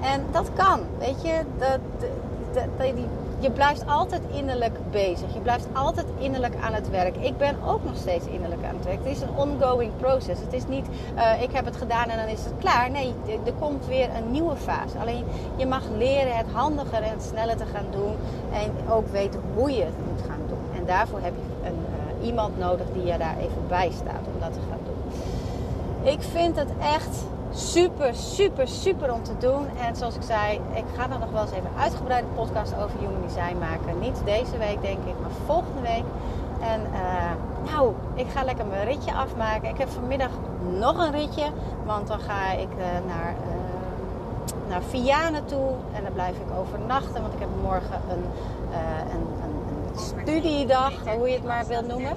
En 0.00 0.24
dat 0.30 0.50
kan. 0.54 0.80
Weet 0.98 1.22
je, 1.22 1.40
dat, 1.58 1.78
dat, 2.52 2.64
dat, 2.78 2.94
die 2.94 3.06
je 3.40 3.50
blijft 3.50 3.86
altijd 3.86 4.22
innerlijk 4.30 4.78
bezig. 4.90 5.34
Je 5.34 5.40
blijft 5.40 5.66
altijd 5.72 6.06
innerlijk 6.18 6.54
aan 6.60 6.72
het 6.72 6.90
werk. 6.90 7.16
Ik 7.16 7.36
ben 7.36 7.56
ook 7.66 7.84
nog 7.84 7.96
steeds 7.96 8.26
innerlijk 8.26 8.64
aan 8.64 8.74
het 8.74 8.84
werk. 8.84 8.98
Het 8.98 9.16
is 9.16 9.20
een 9.20 9.36
ongoing 9.36 9.92
process. 9.96 10.40
Het 10.40 10.52
is 10.52 10.66
niet, 10.66 10.86
uh, 11.16 11.42
ik 11.42 11.52
heb 11.52 11.64
het 11.64 11.76
gedaan 11.76 12.08
en 12.08 12.16
dan 12.16 12.26
is 12.26 12.44
het 12.44 12.52
klaar. 12.58 12.90
Nee, 12.90 13.14
er 13.44 13.52
komt 13.58 13.86
weer 13.86 14.08
een 14.16 14.30
nieuwe 14.30 14.56
fase. 14.56 14.98
Alleen 14.98 15.24
je 15.56 15.66
mag 15.66 15.82
leren 15.96 16.36
het 16.36 16.46
handiger 16.52 17.02
en 17.02 17.20
sneller 17.20 17.56
te 17.56 17.66
gaan 17.66 17.86
doen. 17.90 18.14
En 18.52 18.92
ook 18.92 19.08
weten 19.08 19.40
hoe 19.54 19.70
je 19.70 19.84
het 19.84 20.06
moet 20.08 20.22
gaan 20.28 20.42
doen. 20.48 20.80
En 20.80 20.86
daarvoor 20.86 21.20
heb 21.20 21.32
je 21.34 21.68
een, 21.68 21.78
uh, 22.20 22.26
iemand 22.26 22.58
nodig 22.58 22.86
die 22.92 23.04
je 23.04 23.18
daar 23.18 23.36
even 23.38 23.66
bij 23.68 23.90
staat 23.90 24.26
om 24.34 24.40
dat 24.40 24.52
te 24.52 24.60
gaan 24.70 24.80
doen. 24.84 24.98
Ik 26.12 26.22
vind 26.22 26.56
het 26.56 26.70
echt 26.80 27.24
super, 27.52 28.14
super, 28.14 28.68
super 28.68 29.12
om 29.12 29.22
te 29.22 29.38
doen. 29.38 29.66
En 29.86 29.96
zoals 29.96 30.14
ik 30.14 30.22
zei, 30.22 30.60
ik 30.74 30.84
ga 30.96 31.02
er 31.10 31.18
nog 31.18 31.30
wel 31.30 31.42
eens 31.42 31.50
even 31.50 31.70
een 31.74 31.82
uitgebreide 31.82 32.28
podcast 32.34 32.74
over 32.74 32.98
human 32.98 33.22
design 33.26 33.58
maken. 33.58 33.98
Niet 34.00 34.20
deze 34.24 34.58
week 34.58 34.82
denk 34.82 34.98
ik, 34.98 35.14
maar 35.20 35.30
volgende 35.46 35.80
week. 35.80 36.04
En 36.60 36.80
uh, 36.80 37.72
nou, 37.72 37.92
ik 38.14 38.26
ga 38.28 38.44
lekker 38.44 38.66
mijn 38.66 38.86
ritje 38.86 39.12
afmaken. 39.12 39.68
Ik 39.68 39.78
heb 39.78 39.88
vanmiddag 39.88 40.30
nog 40.78 40.98
een 40.98 41.12
ritje, 41.12 41.46
want 41.84 42.06
dan 42.06 42.20
ga 42.20 42.52
ik 42.52 42.68
uh, 42.78 42.84
naar, 43.06 43.34
uh, 43.34 44.68
naar 44.68 44.82
Vianen 44.82 45.44
toe. 45.44 45.70
En 45.92 46.02
daar 46.02 46.12
blijf 46.12 46.36
ik 46.36 46.58
overnachten, 46.58 47.22
want 47.22 47.34
ik 47.34 47.40
heb 47.40 47.48
morgen 47.62 48.00
een, 48.10 48.24
een, 49.10 49.26
een 49.42 49.98
studiedag, 49.98 50.92
hoe 51.16 51.28
je 51.28 51.34
het 51.34 51.44
maar 51.44 51.66
wilt 51.66 51.86
noemen. 51.86 52.16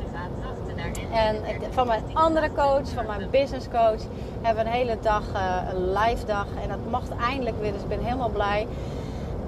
En 1.12 1.36
van 1.72 1.88
mijn 1.88 2.04
andere 2.13 2.52
coach, 2.56 2.89
van 2.89 3.06
mijn 3.06 3.30
business 3.30 3.67
coach, 3.69 4.02
hebben 4.41 4.63
we 4.63 4.69
een 4.69 4.76
hele 4.76 4.98
dag, 5.02 5.24
uh, 5.34 5.58
een 5.74 5.91
live 5.91 6.26
dag. 6.26 6.46
En 6.62 6.69
dat 6.69 6.78
mocht 6.89 7.10
eindelijk 7.15 7.60
weer, 7.60 7.72
dus 7.72 7.82
ik 7.82 7.88
ben 7.88 8.04
helemaal 8.04 8.30
blij. 8.30 8.67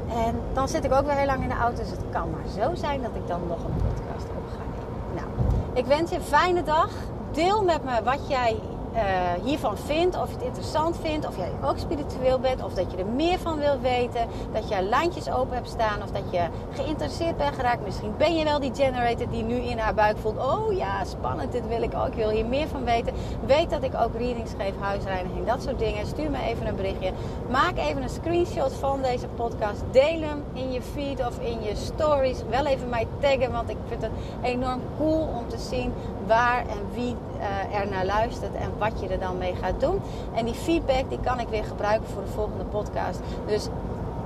En 0.09 0.35
dan 0.53 0.67
zit 0.67 0.83
ik 0.83 0.93
ook 0.93 1.05
weer 1.05 1.15
heel 1.15 1.25
lang 1.25 1.41
in 1.43 1.49
de 1.49 1.55
auto. 1.55 1.81
Dus 1.81 1.91
het 1.91 2.03
kan 2.11 2.29
maar 2.29 2.63
zo 2.63 2.75
zijn 2.75 3.01
dat 3.01 3.11
ik 3.15 3.27
dan 3.27 3.41
nog 3.47 3.57
een 3.57 3.75
podcast 3.75 4.29
op 4.29 4.47
ga 4.49 4.63
nemen. 4.71 5.15
Nou, 5.15 5.27
ik 5.73 5.85
wens 5.85 6.09
je 6.09 6.15
een 6.15 6.21
fijne 6.21 6.63
dag. 6.63 6.89
Deel 7.31 7.63
met 7.63 7.83
me 7.83 8.03
wat 8.03 8.27
jij 8.27 8.59
uh, 8.95 9.01
hiervan 9.43 9.77
vindt, 9.77 10.21
of 10.21 10.29
je 10.29 10.35
het 10.35 10.45
interessant 10.45 10.97
vindt, 11.01 11.27
of 11.27 11.37
jij 11.37 11.51
ook 11.63 11.77
spiritueel 11.77 12.39
bent, 12.39 12.63
of 12.63 12.73
dat 12.73 12.91
je 12.91 12.97
er 12.97 13.05
meer 13.05 13.39
van 13.39 13.57
wil 13.57 13.79
weten, 13.79 14.27
dat 14.53 14.69
je 14.69 14.81
lijntjes 14.81 15.29
open 15.29 15.55
hebt 15.55 15.69
staan, 15.69 16.03
of 16.03 16.11
dat 16.11 16.31
je 16.31 16.41
geïnteresseerd 16.71 17.37
bent 17.37 17.55
geraakt. 17.55 17.83
Misschien 17.83 18.13
ben 18.17 18.35
je 18.35 18.43
wel 18.43 18.59
die 18.59 18.73
generator 18.73 19.29
die 19.29 19.43
nu 19.43 19.55
in 19.55 19.77
haar 19.77 19.93
buik 19.93 20.17
voelt: 20.17 20.37
oh 20.37 20.73
ja, 20.73 21.03
spannend, 21.03 21.51
dit 21.51 21.67
wil 21.67 21.81
ik 21.81 21.93
ook, 21.95 22.07
ik 22.07 22.13
wil 22.13 22.29
hier 22.29 22.45
meer 22.45 22.67
van 22.67 22.83
weten. 22.83 23.13
Weet 23.45 23.69
dat 23.69 23.83
ik 23.83 23.95
ook 23.95 24.13
readings 24.17 24.51
geef, 24.57 24.73
huisreiniging, 24.79 25.45
dat 25.45 25.63
soort 25.63 25.79
dingen. 25.79 26.05
Stuur 26.05 26.31
me 26.31 26.41
even 26.41 26.67
een 26.67 26.75
berichtje. 26.75 27.11
Maak 27.49 27.77
even 27.77 28.01
een 28.01 28.09
screenshot 28.09 28.73
van 28.73 29.01
deze 29.01 29.27
podcast. 29.27 29.83
Deel 29.91 30.21
hem 30.21 30.43
in 30.53 30.71
je 30.71 30.81
feed 30.81 31.19
of 31.19 31.39
in 31.39 31.61
je 31.63 31.75
stories. 31.75 32.43
Wel 32.49 32.65
even 32.65 32.89
mij 32.89 33.07
taggen, 33.19 33.51
want 33.51 33.69
ik 33.69 33.77
vind 33.87 34.01
het 34.01 34.11
enorm 34.41 34.81
cool 34.97 35.27
om 35.37 35.47
te 35.47 35.57
zien 35.57 35.93
waar 36.27 36.59
en 36.59 36.93
wie 36.93 37.15
uh, 37.39 37.79
er 37.79 37.87
naar 37.87 38.05
luistert 38.05 38.55
en 38.55 38.71
wat 38.77 38.99
je 38.99 39.07
er 39.07 39.19
dan 39.19 39.37
mee 39.37 39.55
gaat 39.55 39.79
doen. 39.79 40.01
En 40.33 40.45
die 40.45 40.53
feedback 40.53 41.09
die 41.09 41.19
kan 41.19 41.39
ik 41.39 41.47
weer 41.47 41.63
gebruiken 41.63 42.09
voor 42.09 42.21
de 42.21 42.31
volgende 42.31 42.63
podcast. 42.63 43.19
Dus 43.47 43.67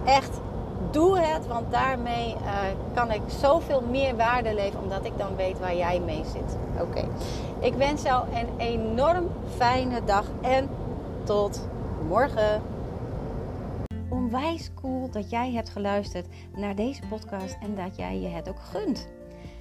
echt 0.05 0.39
doe 0.91 1.19
het, 1.19 1.47
want 1.47 1.71
daarmee 1.71 2.35
uh, 2.35 2.59
kan 2.93 3.11
ik 3.11 3.21
zoveel 3.27 3.83
meer 3.89 4.15
waarde 4.15 4.53
leveren, 4.53 4.83
omdat 4.83 5.05
ik 5.05 5.17
dan 5.17 5.35
weet 5.35 5.59
waar 5.59 5.75
jij 5.75 5.99
mee 5.99 6.23
zit. 6.25 6.57
Oké, 6.81 7.07
ik 7.59 7.73
wens 7.73 8.01
jou 8.01 8.25
een 8.33 8.47
enorm 8.57 9.27
fijne 9.55 10.03
dag 10.03 10.25
en 10.41 10.69
tot 11.23 11.67
morgen. 12.07 12.61
Onwijs 14.09 14.69
cool 14.81 15.09
dat 15.11 15.29
jij 15.29 15.51
hebt 15.51 15.69
geluisterd 15.69 16.25
naar 16.55 16.75
deze 16.75 17.01
podcast 17.09 17.57
en 17.61 17.75
dat 17.75 17.95
jij 17.95 18.19
je 18.19 18.27
het 18.27 18.49
ook 18.49 18.59
gunt. 18.59 19.07